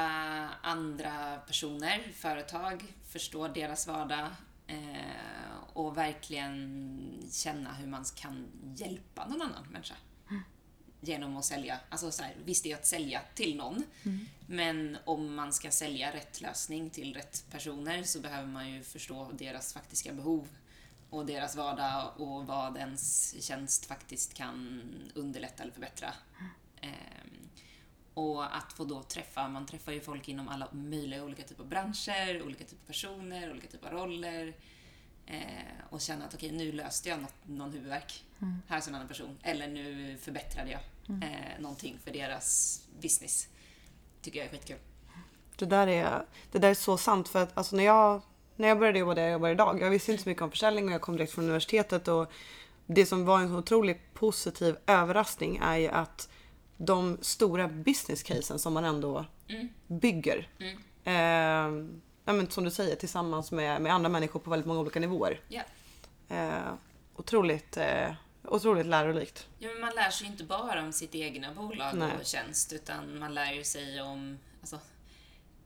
andra 0.61 1.37
personer, 1.47 2.11
företag, 2.15 2.83
förstå 3.07 3.47
deras 3.47 3.87
vardag 3.87 4.29
eh, 4.67 5.57
och 5.73 5.97
verkligen 5.97 7.27
känna 7.31 7.73
hur 7.73 7.87
man 7.87 8.05
kan 8.15 8.47
hjälpa 8.75 9.27
någon 9.27 9.41
annan 9.41 9.67
människa. 9.71 9.95
Genom 11.01 11.37
att 11.37 11.45
sälja. 11.45 11.79
Alltså 11.89 12.11
så 12.11 12.23
här, 12.23 12.35
visst 12.45 12.63
det 12.63 12.71
är 12.71 12.75
att 12.75 12.85
sälja 12.85 13.21
till 13.35 13.57
någon, 13.57 13.83
men 14.47 14.97
om 15.05 15.35
man 15.35 15.53
ska 15.53 15.71
sälja 15.71 16.13
rätt 16.13 16.41
lösning 16.41 16.89
till 16.89 17.13
rätt 17.13 17.45
personer 17.51 18.03
så 18.03 18.19
behöver 18.19 18.47
man 18.47 18.71
ju 18.71 18.83
förstå 18.83 19.31
deras 19.31 19.73
faktiska 19.73 20.13
behov 20.13 20.47
och 21.09 21.25
deras 21.25 21.55
vardag 21.55 22.11
och 22.17 22.47
vad 22.47 22.77
ens 22.77 23.35
tjänst 23.43 23.85
faktiskt 23.85 24.33
kan 24.33 24.81
underlätta 25.15 25.63
eller 25.63 25.73
förbättra. 25.73 26.13
Ehm, 26.81 27.49
och 28.13 28.55
att 28.57 28.73
få 28.73 28.85
då 28.85 29.03
träffa, 29.03 29.47
man 29.47 29.65
träffar 29.65 29.91
ju 29.91 30.01
folk 30.01 30.27
inom 30.29 30.47
alla 30.47 30.67
möjliga 30.71 31.23
olika 31.23 31.43
typer 31.43 31.63
av 31.63 31.69
branscher, 31.69 32.41
olika 32.41 32.63
typer 32.63 32.83
av 32.83 32.87
personer, 32.87 33.51
olika 33.51 33.67
typer 33.67 33.87
av 33.87 33.93
roller. 33.93 34.55
Eh, 35.25 35.41
och 35.89 36.01
känna 36.01 36.25
att 36.25 36.33
okej, 36.33 36.51
nu 36.51 36.71
löste 36.71 37.09
jag 37.09 37.21
något, 37.21 37.35
någon 37.45 37.71
huvudvärk. 37.71 38.23
Här 38.67 38.77
är 38.77 38.87
en 38.87 38.95
annan 38.95 39.07
person. 39.07 39.37
Eller 39.43 39.67
nu 39.67 40.17
förbättrade 40.17 40.71
jag 40.71 40.81
eh, 41.23 41.59
någonting 41.59 41.99
för 42.03 42.11
deras 42.11 42.81
business. 43.01 43.47
Tycker 44.21 44.39
jag 44.39 44.47
är 44.47 44.51
skitkul. 44.51 44.77
Det 45.55 45.65
där 45.65 45.87
är, 45.87 46.25
det 46.51 46.59
där 46.59 46.69
är 46.69 46.73
så 46.73 46.97
sant 46.97 47.27
för 47.27 47.43
att 47.43 47.57
alltså, 47.57 47.75
när, 47.75 47.83
jag, 47.83 48.21
när 48.57 48.67
jag 48.67 48.79
började 48.79 48.99
jobba 48.99 49.15
där 49.15 49.21
jag 49.21 49.31
jobbar 49.31 49.49
idag. 49.49 49.81
Jag 49.81 49.89
visste 49.89 50.11
inte 50.11 50.23
så 50.23 50.29
mycket 50.29 50.43
om 50.43 50.51
försäljning 50.51 50.85
och 50.85 50.91
jag 50.91 51.01
kom 51.01 51.17
direkt 51.17 51.33
från 51.33 51.43
universitetet 51.43 52.07
och 52.07 52.31
det 52.85 53.05
som 53.05 53.25
var 53.25 53.39
en 53.39 53.49
så 53.49 53.57
otroligt 53.57 54.13
positiv 54.13 54.77
överraskning 54.87 55.59
är 55.63 55.77
ju 55.77 55.87
att 55.87 56.29
de 56.77 57.17
stora 57.21 57.67
business 57.67 58.23
casen 58.23 58.59
som 58.59 58.73
man 58.73 58.85
ändå 58.85 59.25
bygger. 59.87 60.49
Eh, 61.03 61.13
ja, 62.25 62.33
men 62.33 62.49
som 62.49 62.63
du 62.63 62.71
säger 62.71 62.95
tillsammans 62.95 63.51
med, 63.51 63.81
med 63.81 63.93
andra 63.93 64.09
människor 64.09 64.39
på 64.39 64.49
väldigt 64.49 64.67
många 64.67 64.79
olika 64.79 64.99
nivåer. 64.99 65.41
Ja. 65.47 65.61
Eh, 66.29 66.73
otroligt, 67.15 67.77
eh, 67.77 68.13
otroligt 68.43 68.85
lärorikt. 68.85 69.47
Ja, 69.59 69.69
men 69.69 69.81
man 69.81 69.95
lär 69.95 70.09
sig 70.09 70.27
inte 70.27 70.43
bara 70.43 70.83
om 70.83 70.93
sitt 70.93 71.15
egna 71.15 71.53
bolag 71.53 71.97
Nej. 71.97 72.11
och 72.19 72.25
tjänst, 72.25 72.73
utan 72.73 73.19
man 73.19 73.33
lär 73.33 73.63
sig 73.63 74.01
om 74.01 74.37
alltså, 74.61 74.79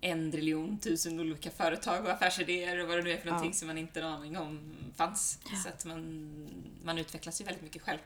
en 0.02 0.32
triljon 0.32 0.80
tusen 0.80 1.20
olika 1.20 1.52
företag 1.52 2.06
och 2.06 2.12
affärsidéer 2.12 2.80
och 2.80 2.88
vad 2.88 2.98
det 2.98 3.04
nu 3.04 3.12
är 3.12 3.18
för 3.18 3.28
någonting 3.28 3.54
som 3.54 3.68
man 3.68 3.78
inte 3.78 4.02
har 4.02 4.10
aning 4.10 4.38
om 4.38 4.76
fanns. 4.96 5.40
Så 5.64 5.70
att 5.70 5.86
man, 5.86 6.50
man 6.84 6.98
utvecklas 6.98 7.42
ju 7.42 7.46
väldigt 7.46 7.64
mycket 7.64 7.82
själv. 7.82 8.00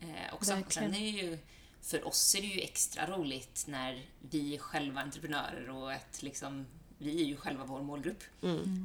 Eh, 0.00 0.34
också. 0.34 0.56
Och 0.66 0.72
sen 0.72 0.94
är 0.94 1.22
ju, 1.22 1.38
för 1.80 2.06
oss 2.06 2.34
är 2.34 2.40
det 2.40 2.46
ju 2.46 2.60
extra 2.60 3.06
roligt 3.06 3.64
när 3.68 4.06
vi 4.30 4.54
är 4.54 4.58
själva 4.58 5.00
entreprenörer 5.00 5.70
och 5.70 5.92
ett 5.92 6.22
liksom 6.22 6.66
vi 6.98 7.22
är 7.22 7.26
ju 7.26 7.36
själva 7.36 7.64
vår 7.64 7.82
målgrupp. 7.82 8.24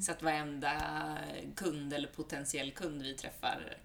Så 0.01 0.11
att 0.11 0.23
varenda 0.23 0.71
kund 1.55 1.93
eller 1.93 2.07
potentiell 2.07 2.71
kund 2.71 3.01
vi 3.01 3.13
träffar 3.13 3.77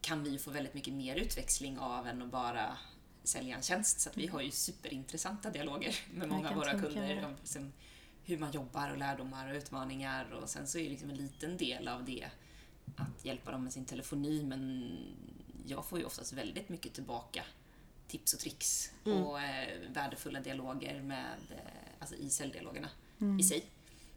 kan 0.00 0.24
vi 0.24 0.38
få 0.38 0.50
väldigt 0.50 0.74
mycket 0.74 0.94
mer 0.94 1.16
utväxling 1.16 1.78
av 1.78 2.06
än 2.06 2.22
att 2.22 2.30
bara 2.30 2.76
sälja 3.24 3.56
en 3.56 3.62
tjänst. 3.62 4.00
Så 4.00 4.08
att 4.08 4.16
vi 4.16 4.26
har 4.26 4.40
ju 4.40 4.50
superintressanta 4.50 5.50
dialoger 5.50 5.96
med 6.14 6.28
många 6.28 6.48
av 6.48 6.54
våra 6.54 6.70
tänka 6.70 6.86
kunder 6.86 7.14
det. 7.14 7.24
om 7.24 7.34
liksom 7.40 7.72
hur 8.24 8.38
man 8.38 8.52
jobbar 8.52 8.90
och 8.90 8.98
lärdomar 8.98 9.50
och 9.50 9.56
utmaningar. 9.56 10.32
Och 10.32 10.48
sen 10.48 10.66
så 10.66 10.78
är 10.78 10.90
liksom 10.90 11.10
en 11.10 11.16
liten 11.16 11.56
del 11.56 11.88
av 11.88 12.04
det 12.04 12.28
att 12.96 13.24
hjälpa 13.24 13.50
dem 13.50 13.64
med 13.64 13.72
sin 13.72 13.84
telefoni 13.84 14.42
men 14.44 14.90
jag 15.66 15.84
får 15.84 15.98
ju 15.98 16.04
oftast 16.04 16.32
väldigt 16.32 16.68
mycket 16.68 16.92
tillbaka 16.92 17.44
tips 18.08 18.34
och 18.34 18.40
tricks 18.40 18.90
och 19.04 19.40
eh, 19.40 19.78
värdefulla 19.94 20.40
dialoger 20.40 21.02
med, 21.02 21.36
eh, 21.50 21.56
alltså 21.98 22.14
i 22.14 22.30
säljdialogerna 22.30 22.88
i 23.40 23.42
sig. 23.42 23.64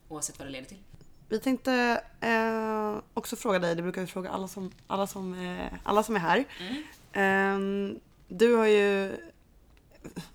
Oavsett 0.07 0.39
vad 0.39 0.47
det 0.47 0.51
leder 0.51 0.67
till. 0.67 0.77
Vi 1.29 1.39
tänkte 1.39 2.03
eh, 2.19 3.01
också 3.13 3.35
fråga 3.35 3.59
dig, 3.59 3.75
det 3.75 3.81
brukar 3.81 4.01
vi 4.01 4.07
fråga 4.07 4.29
alla 4.29 4.47
som, 4.47 4.71
alla 4.87 5.07
som, 5.07 5.33
eh, 5.33 5.73
alla 5.83 6.03
som 6.03 6.15
är 6.15 6.19
här. 6.19 6.45
Eh, 7.11 7.59
du 8.27 8.55
har 8.55 8.65
ju 8.65 9.17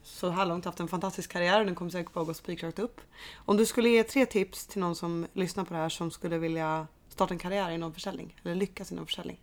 så 0.02 0.30
här 0.30 0.46
långt 0.46 0.64
haft 0.64 0.80
en 0.80 0.88
fantastisk 0.88 1.30
karriär 1.32 1.60
och 1.60 1.66
den 1.66 1.74
kommer 1.74 1.90
säkert 1.90 2.12
bara 2.12 2.24
gå 2.24 2.34
spikrakt 2.34 2.78
upp. 2.78 3.00
Om 3.34 3.56
du 3.56 3.66
skulle 3.66 3.88
ge 3.88 4.04
tre 4.04 4.26
tips 4.26 4.66
till 4.66 4.80
någon 4.80 4.96
som 4.96 5.26
lyssnar 5.32 5.64
på 5.64 5.74
det 5.74 5.80
här 5.80 5.88
som 5.88 6.10
skulle 6.10 6.38
vilja 6.38 6.86
starta 7.08 7.34
en 7.34 7.38
karriär 7.38 7.70
inom 7.70 7.94
försäljning 7.94 8.36
eller 8.44 8.54
lyckas 8.54 8.92
inom 8.92 9.06
försäljning. 9.06 9.40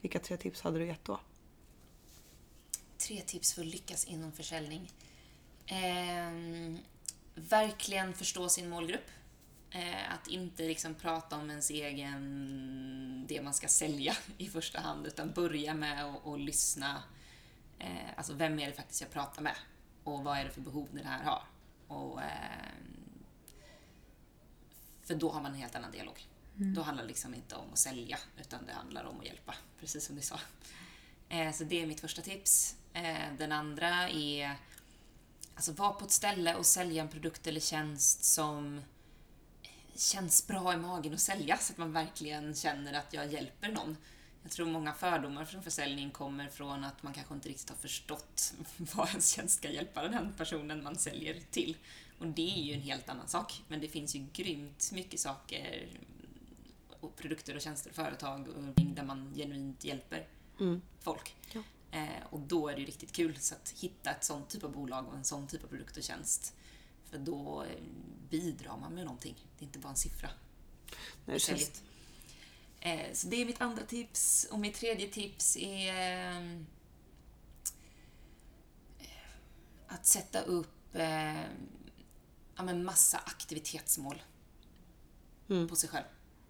Vilka 0.00 0.18
tre 0.18 0.36
tips 0.36 0.60
hade 0.60 0.78
du 0.78 0.86
gett 0.86 1.04
då? 1.04 1.20
Tre 2.98 3.20
tips 3.20 3.54
för 3.54 3.60
att 3.60 3.66
lyckas 3.66 4.04
inom 4.04 4.32
försäljning. 4.32 4.90
Eh, 5.66 6.80
verkligen 7.34 8.12
förstå 8.12 8.48
sin 8.48 8.68
målgrupp. 8.68 9.10
Eh, 9.70 10.14
att 10.14 10.28
inte 10.28 10.62
liksom 10.62 10.94
prata 10.94 11.36
om 11.36 11.50
ens 11.50 11.70
egen, 11.70 13.24
det 13.28 13.42
man 13.42 13.54
ska 13.54 13.68
sälja 13.68 14.16
i 14.38 14.48
första 14.48 14.80
hand, 14.80 15.06
utan 15.06 15.32
börja 15.32 15.74
med 15.74 16.04
att 16.04 16.26
att 16.26 16.40
lyssna. 16.40 17.02
Eh, 17.78 18.10
alltså, 18.16 18.34
vem 18.34 18.58
är 18.58 18.66
det 18.66 18.72
faktiskt 18.72 19.00
jag 19.00 19.10
pratar 19.10 19.42
med? 19.42 19.56
Och 20.04 20.24
vad 20.24 20.38
är 20.38 20.44
det 20.44 20.50
för 20.50 20.60
behov 20.60 20.88
det 20.92 21.08
här 21.08 21.24
har? 21.24 21.42
Och, 21.88 22.22
ehm, 22.22 23.24
för 25.02 25.14
då 25.14 25.30
har 25.30 25.40
man 25.40 25.52
en 25.52 25.58
helt 25.58 25.74
annan 25.74 25.92
dialog. 25.92 26.26
Då 26.58 26.82
handlar 26.82 27.04
det 27.04 27.08
liksom 27.08 27.34
inte 27.34 27.54
om 27.54 27.72
att 27.72 27.78
sälja, 27.78 28.18
utan 28.40 28.66
det 28.66 28.72
handlar 28.72 29.04
om 29.04 29.20
att 29.20 29.26
hjälpa, 29.26 29.54
precis 29.80 30.06
som 30.06 30.16
ni 30.16 30.22
sa. 30.22 30.40
Eh, 31.28 31.52
så 31.52 31.64
det 31.64 31.82
är 31.82 31.86
mitt 31.86 32.00
första 32.00 32.22
tips. 32.22 32.76
Eh, 32.92 33.34
den 33.38 33.52
andra 33.52 34.08
är 34.08 34.56
alltså 35.54 35.72
vara 35.72 35.92
på 35.92 36.04
ett 36.04 36.10
ställe 36.10 36.54
och 36.54 36.66
sälja 36.66 37.02
en 37.02 37.08
produkt 37.08 37.46
eller 37.46 37.60
tjänst 37.60 38.24
som 38.24 38.80
känns 39.94 40.46
bra 40.46 40.74
i 40.74 40.76
magen 40.76 41.14
att 41.14 41.20
sälja 41.20 41.56
så 41.56 41.72
att 41.72 41.78
man 41.78 41.92
verkligen 41.92 42.54
känner 42.54 42.92
att 42.92 43.12
jag 43.12 43.32
hjälper 43.32 43.68
någon. 43.68 43.96
Jag 44.46 44.52
tror 44.52 44.66
många 44.66 44.92
fördomar 44.92 45.44
från 45.44 45.62
försäljning 45.62 46.10
kommer 46.10 46.48
från 46.48 46.84
att 46.84 47.02
man 47.02 47.12
kanske 47.12 47.34
inte 47.34 47.48
riktigt 47.48 47.68
har 47.68 47.76
förstått 47.76 48.54
vad 48.76 49.08
ens 49.08 49.28
tjänst 49.28 49.58
ska 49.58 49.70
hjälpa 49.70 50.08
den 50.08 50.32
personen 50.36 50.82
man 50.82 50.96
säljer 50.96 51.40
till. 51.50 51.76
Och 52.18 52.26
det 52.26 52.58
är 52.58 52.62
ju 52.62 52.72
en 52.72 52.80
helt 52.80 53.08
annan 53.08 53.28
sak. 53.28 53.62
Men 53.68 53.80
det 53.80 53.88
finns 53.88 54.16
ju 54.16 54.26
grymt 54.32 54.92
mycket 54.92 55.20
saker, 55.20 55.88
och 57.00 57.16
produkter 57.16 57.54
och 57.56 57.60
tjänster 57.60 57.90
och 57.90 57.96
företag 57.96 58.48
och 58.48 58.62
där 58.82 59.04
man 59.04 59.34
genuint 59.34 59.84
hjälper 59.84 60.26
folk. 61.00 61.36
Ja. 61.52 61.62
Eh, 61.90 62.26
och 62.30 62.40
då 62.40 62.68
är 62.68 62.74
det 62.74 62.80
ju 62.80 62.86
riktigt 62.86 63.12
kul 63.12 63.36
så 63.38 63.54
att 63.54 63.74
hitta 63.80 64.10
ett 64.10 64.24
sånt 64.24 64.48
typ 64.48 64.64
av 64.64 64.72
bolag 64.72 65.08
och 65.08 65.14
en 65.14 65.24
sån 65.24 65.46
typ 65.46 65.64
av 65.64 65.68
produkt 65.68 65.96
och 65.96 66.02
tjänst. 66.02 66.54
För 67.04 67.18
då 67.18 67.64
eh, 67.70 67.82
bidrar 68.30 68.76
man 68.76 68.94
med 68.94 69.04
någonting. 69.04 69.34
Det 69.58 69.64
är 69.64 69.66
inte 69.66 69.78
bara 69.78 69.90
en 69.90 69.96
siffra. 69.96 70.28
Nej, 71.24 71.34
det 71.34 71.40
känns. 71.40 71.82
Eh, 72.80 73.12
så 73.12 73.26
det 73.26 73.42
är 73.42 73.46
mitt 73.46 73.60
andra 73.60 73.82
tips. 73.82 74.46
Och 74.50 74.58
mitt 74.58 74.74
tredje 74.74 75.08
tips 75.08 75.56
är 75.56 76.30
eh, 76.30 76.60
att 79.86 80.06
sätta 80.06 80.40
upp 80.42 80.94
eh, 80.96 81.42
ja, 82.56 82.62
men 82.62 82.84
massa 82.84 83.18
aktivitetsmål 83.18 84.22
Mm. 85.48 85.68
på 85.68 85.76
sig 85.76 85.88
själv. 85.88 86.04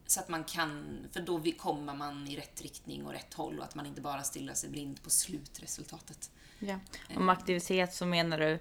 Så 0.06 0.20
att 0.20 0.28
man 0.28 0.44
kan, 0.44 0.98
för 1.12 1.20
då 1.20 1.42
kommer 1.58 1.94
man 1.94 2.28
i 2.28 2.36
rätt 2.36 2.62
riktning 2.62 3.06
och 3.06 3.12
rätt 3.12 3.34
håll 3.34 3.58
och 3.58 3.64
att 3.64 3.74
man 3.74 3.86
inte 3.86 4.00
bara 4.00 4.22
stillar 4.22 4.54
sig 4.54 4.70
blind 4.70 5.02
på 5.02 5.10
slutresultatet. 5.10 6.30
Ja. 6.58 6.78
Om 7.16 7.28
aktivitet 7.28 7.94
så 7.94 8.06
menar 8.06 8.38
du 8.38 8.58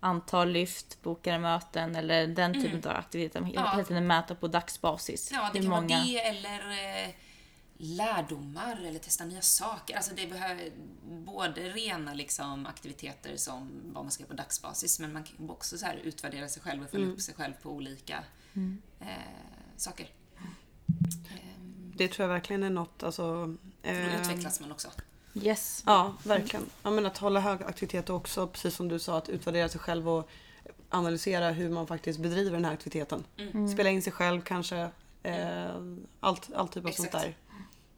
antal 0.00 0.48
lyft, 0.50 1.02
bokade 1.02 1.38
möten 1.38 1.96
eller 1.96 2.26
den 2.26 2.62
typen 2.62 2.90
av 2.90 2.96
aktiviteter. 2.96 3.38
Mm. 3.40 3.52
Ja. 3.54 3.84
tiden 3.88 4.06
mäta 4.06 4.34
på 4.34 4.48
dagsbasis. 4.48 5.30
Ja, 5.32 5.50
det 5.52 5.58
Hur 5.58 5.64
kan 5.66 5.70
många- 5.70 5.96
vara 5.96 6.06
det 6.06 6.18
eller 6.26 6.60
eh, 7.04 7.10
lärdomar 7.76 8.80
eller 8.86 8.98
testa 8.98 9.24
nya 9.24 9.40
saker. 9.40 9.96
Alltså 9.96 10.14
det 10.14 10.26
behöver 10.26 10.70
både 11.08 11.60
rena 11.60 12.14
liksom, 12.14 12.66
aktiviteter 12.66 13.36
som 13.36 13.70
vad 13.84 14.04
man 14.04 14.10
ska 14.10 14.22
göra 14.22 14.28
på 14.30 14.36
dagsbasis 14.36 15.00
men 15.00 15.12
man 15.12 15.24
kan 15.24 15.50
också 15.50 15.78
så 15.78 15.86
här 15.86 15.96
utvärdera 15.96 16.48
sig 16.48 16.62
själv 16.62 16.82
och 16.84 16.90
följa 16.90 17.06
upp 17.06 17.20
sig 17.20 17.34
själv 17.34 17.52
på 17.62 17.70
olika 17.70 18.24
eh, 19.00 19.06
saker. 19.76 20.06
Det 21.96 22.08
tror 22.08 22.28
jag 22.28 22.34
verkligen 22.34 22.62
är 22.62 22.70
något, 22.70 23.02
alltså... 23.02 23.56
för 23.82 23.92
då 23.92 24.08
eh, 24.08 24.20
utvecklas 24.20 24.60
man 24.60 24.72
också. 24.72 24.88
Yes. 25.34 25.82
Ja, 25.86 26.14
verkligen. 26.24 26.66
Ja, 26.82 26.90
men 26.90 27.06
att 27.06 27.18
hålla 27.18 27.40
hög 27.40 27.62
aktivitet 27.62 28.10
och 28.10 28.16
också, 28.16 28.46
precis 28.46 28.74
som 28.74 28.88
du 28.88 28.98
sa, 28.98 29.18
att 29.18 29.28
utvärdera 29.28 29.68
sig 29.68 29.80
själv 29.80 30.08
och 30.08 30.28
analysera 30.90 31.50
hur 31.50 31.70
man 31.70 31.86
faktiskt 31.86 32.18
bedriver 32.18 32.50
den 32.56 32.64
här 32.64 32.72
aktiviteten. 32.72 33.24
Mm. 33.38 33.68
Spela 33.68 33.90
in 33.90 34.02
sig 34.02 34.12
själv 34.12 34.40
kanske. 34.42 34.90
Eh, 35.22 35.66
allt, 36.20 36.48
allt 36.54 36.72
typ 36.72 36.84
av 36.86 36.90
sånt 36.90 37.06
Exakt. 37.08 37.24
där. 37.24 37.34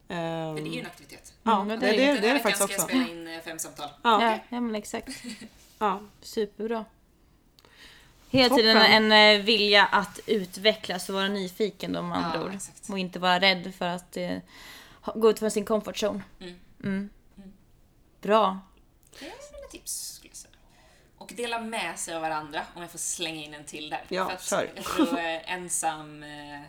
Eh, 0.07 0.55
För 0.55 0.63
det 0.63 0.69
är 0.69 0.73
ju 0.73 0.79
en 0.79 0.85
aktivitet. 0.85 1.33
ja, 1.43 1.61
Mm, 1.61 1.67
det, 1.67 1.77
det 1.77 1.93
är 1.93 1.97
det, 1.97 2.03
ju- 2.03 2.05
det, 2.05 2.11
är 2.11 2.13
det 2.15 2.21
Den 2.21 2.31
här 2.31 2.39
faktiskt 2.39 2.61
veckan 2.61 2.75
också. 2.75 2.87
ska 2.87 2.95
jag 2.97 3.05
spela 3.07 3.19
in 3.21 3.27
eh, 3.27 3.41
fem 3.41 3.59
samtal. 3.59 3.89
Ja, 4.03 4.23
Ja, 4.23 4.39
ja 4.49 4.59
men 4.61 4.75
exakt. 4.75 5.23
ja. 5.79 5.99
Superbra. 6.21 6.85
Hela 8.29 8.49
Toppen. 8.49 8.63
tiden 8.63 8.77
en 9.11 9.37
eh, 9.39 9.45
vilja 9.45 9.85
att 9.85 10.19
utvecklas 10.25 11.09
och 11.09 11.15
vara 11.15 11.27
nyfiken 11.27 11.91
med 11.91 12.01
andra 12.01 12.31
Ja, 12.39 12.43
ord. 12.45 12.53
exakt. 12.55 12.89
Och 12.89 12.99
inte 12.99 13.19
vara 13.19 13.39
rädd 13.39 13.73
för 13.77 13.85
att 13.87 14.17
eh, 14.17 14.37
gå 15.15 15.29
ut 15.29 15.39
från 15.39 15.51
sin 15.51 15.65
comfort 15.65 15.95
zone. 16.03 16.21
Mm. 16.39 16.55
Mm. 16.83 17.09
Bra. 18.21 18.59
Det 19.19 19.25
är 19.25 19.29
mina 19.29 19.67
tips 19.71 20.13
skulle 20.13 20.29
jag 20.29 20.37
säga. 20.37 20.53
Och 21.17 21.33
dela 21.35 21.61
med 21.61 21.99
sig 21.99 22.15
av 22.15 22.21
varandra, 22.21 22.65
om 22.75 22.81
jag 22.81 22.91
får 22.91 22.99
slänga 22.99 23.43
in 23.43 23.53
en 23.53 23.65
till 23.65 23.89
där. 23.89 24.05
Ja, 24.09 24.25
För 24.27 24.35
att 24.35 24.43
kör. 24.43 24.71
jag 24.75 24.85
tror 24.85 25.17
eh, 25.19 25.53
ensam 25.53 26.23
eh, 26.23 26.61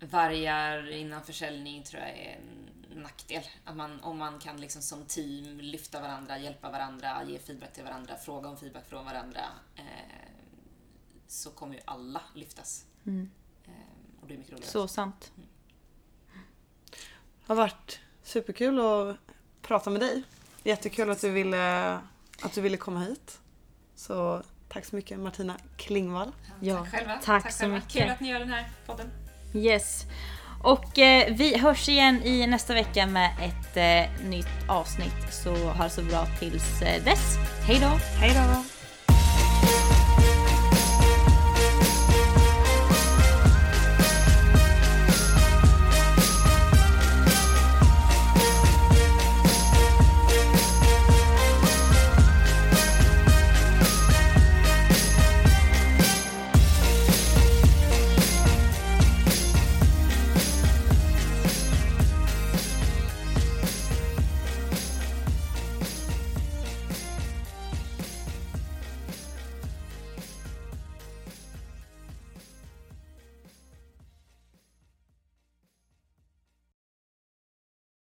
vargar 0.00 0.90
innan 0.90 1.22
försäljning 1.24 1.82
tror 1.82 2.02
jag 2.02 2.10
är 2.10 2.38
en 2.38 3.02
nackdel. 3.02 3.42
Att 3.64 3.76
man, 3.76 4.00
om 4.00 4.18
man 4.18 4.38
kan 4.38 4.60
liksom 4.60 4.82
som 4.82 5.04
team 5.04 5.60
lyfta 5.60 6.00
varandra, 6.00 6.38
hjälpa 6.38 6.70
varandra, 6.70 7.24
ge 7.24 7.38
feedback 7.38 7.72
till 7.72 7.84
varandra, 7.84 8.16
fråga 8.16 8.48
om 8.48 8.56
feedback 8.56 8.88
från 8.88 9.04
varandra 9.04 9.40
eh, 9.76 9.84
så 11.26 11.50
kommer 11.50 11.74
ju 11.74 11.80
alla 11.84 12.22
lyftas. 12.34 12.84
Eh, 13.06 13.72
och 14.22 14.28
det 14.28 14.34
är 14.34 14.38
mycket 14.38 14.52
roligare. 14.52 14.70
Så 14.70 14.88
sant. 14.88 15.32
har 17.42 17.54
varit 17.54 18.00
superkul 18.22 18.80
att 18.80 19.16
prata 19.70 19.90
med 19.90 20.00
dig. 20.00 20.22
Jättekul 20.62 21.10
att 21.10 21.20
du 21.20 21.30
ville, 21.30 21.92
att 22.42 22.52
du 22.54 22.60
ville 22.60 22.76
komma 22.76 23.00
hit. 23.00 23.38
Så 23.96 24.42
tack 24.68 24.84
så 24.84 24.96
mycket 24.96 25.18
Martina 25.18 25.56
Klingvall. 25.76 26.32
Ja, 26.60 26.78
tack 26.78 26.90
själva. 26.90 27.18
tack 27.24 27.52
så 27.52 27.58
själva. 27.58 27.74
mycket. 27.74 27.92
Kul 27.92 28.10
att 28.10 28.20
ni 28.20 28.28
gör 28.28 28.38
den 28.38 28.48
här 28.48 28.68
podden. 28.86 29.10
Yes. 29.54 30.04
Och 30.62 30.98
eh, 30.98 31.34
vi 31.34 31.58
hörs 31.58 31.88
igen 31.88 32.22
i 32.22 32.46
nästa 32.46 32.74
vecka 32.74 33.06
med 33.06 33.30
ett 33.40 33.76
eh, 33.76 34.26
nytt 34.28 34.68
avsnitt. 34.68 35.32
Så 35.32 35.54
ha 35.54 35.84
det 35.84 35.90
så 35.90 36.02
bra 36.02 36.26
tills 36.38 36.82
eh, 36.82 37.04
dess. 37.04 37.36
Hej 37.66 37.78
då! 37.80 37.98
Hej 38.20 38.34
då! 38.34 38.69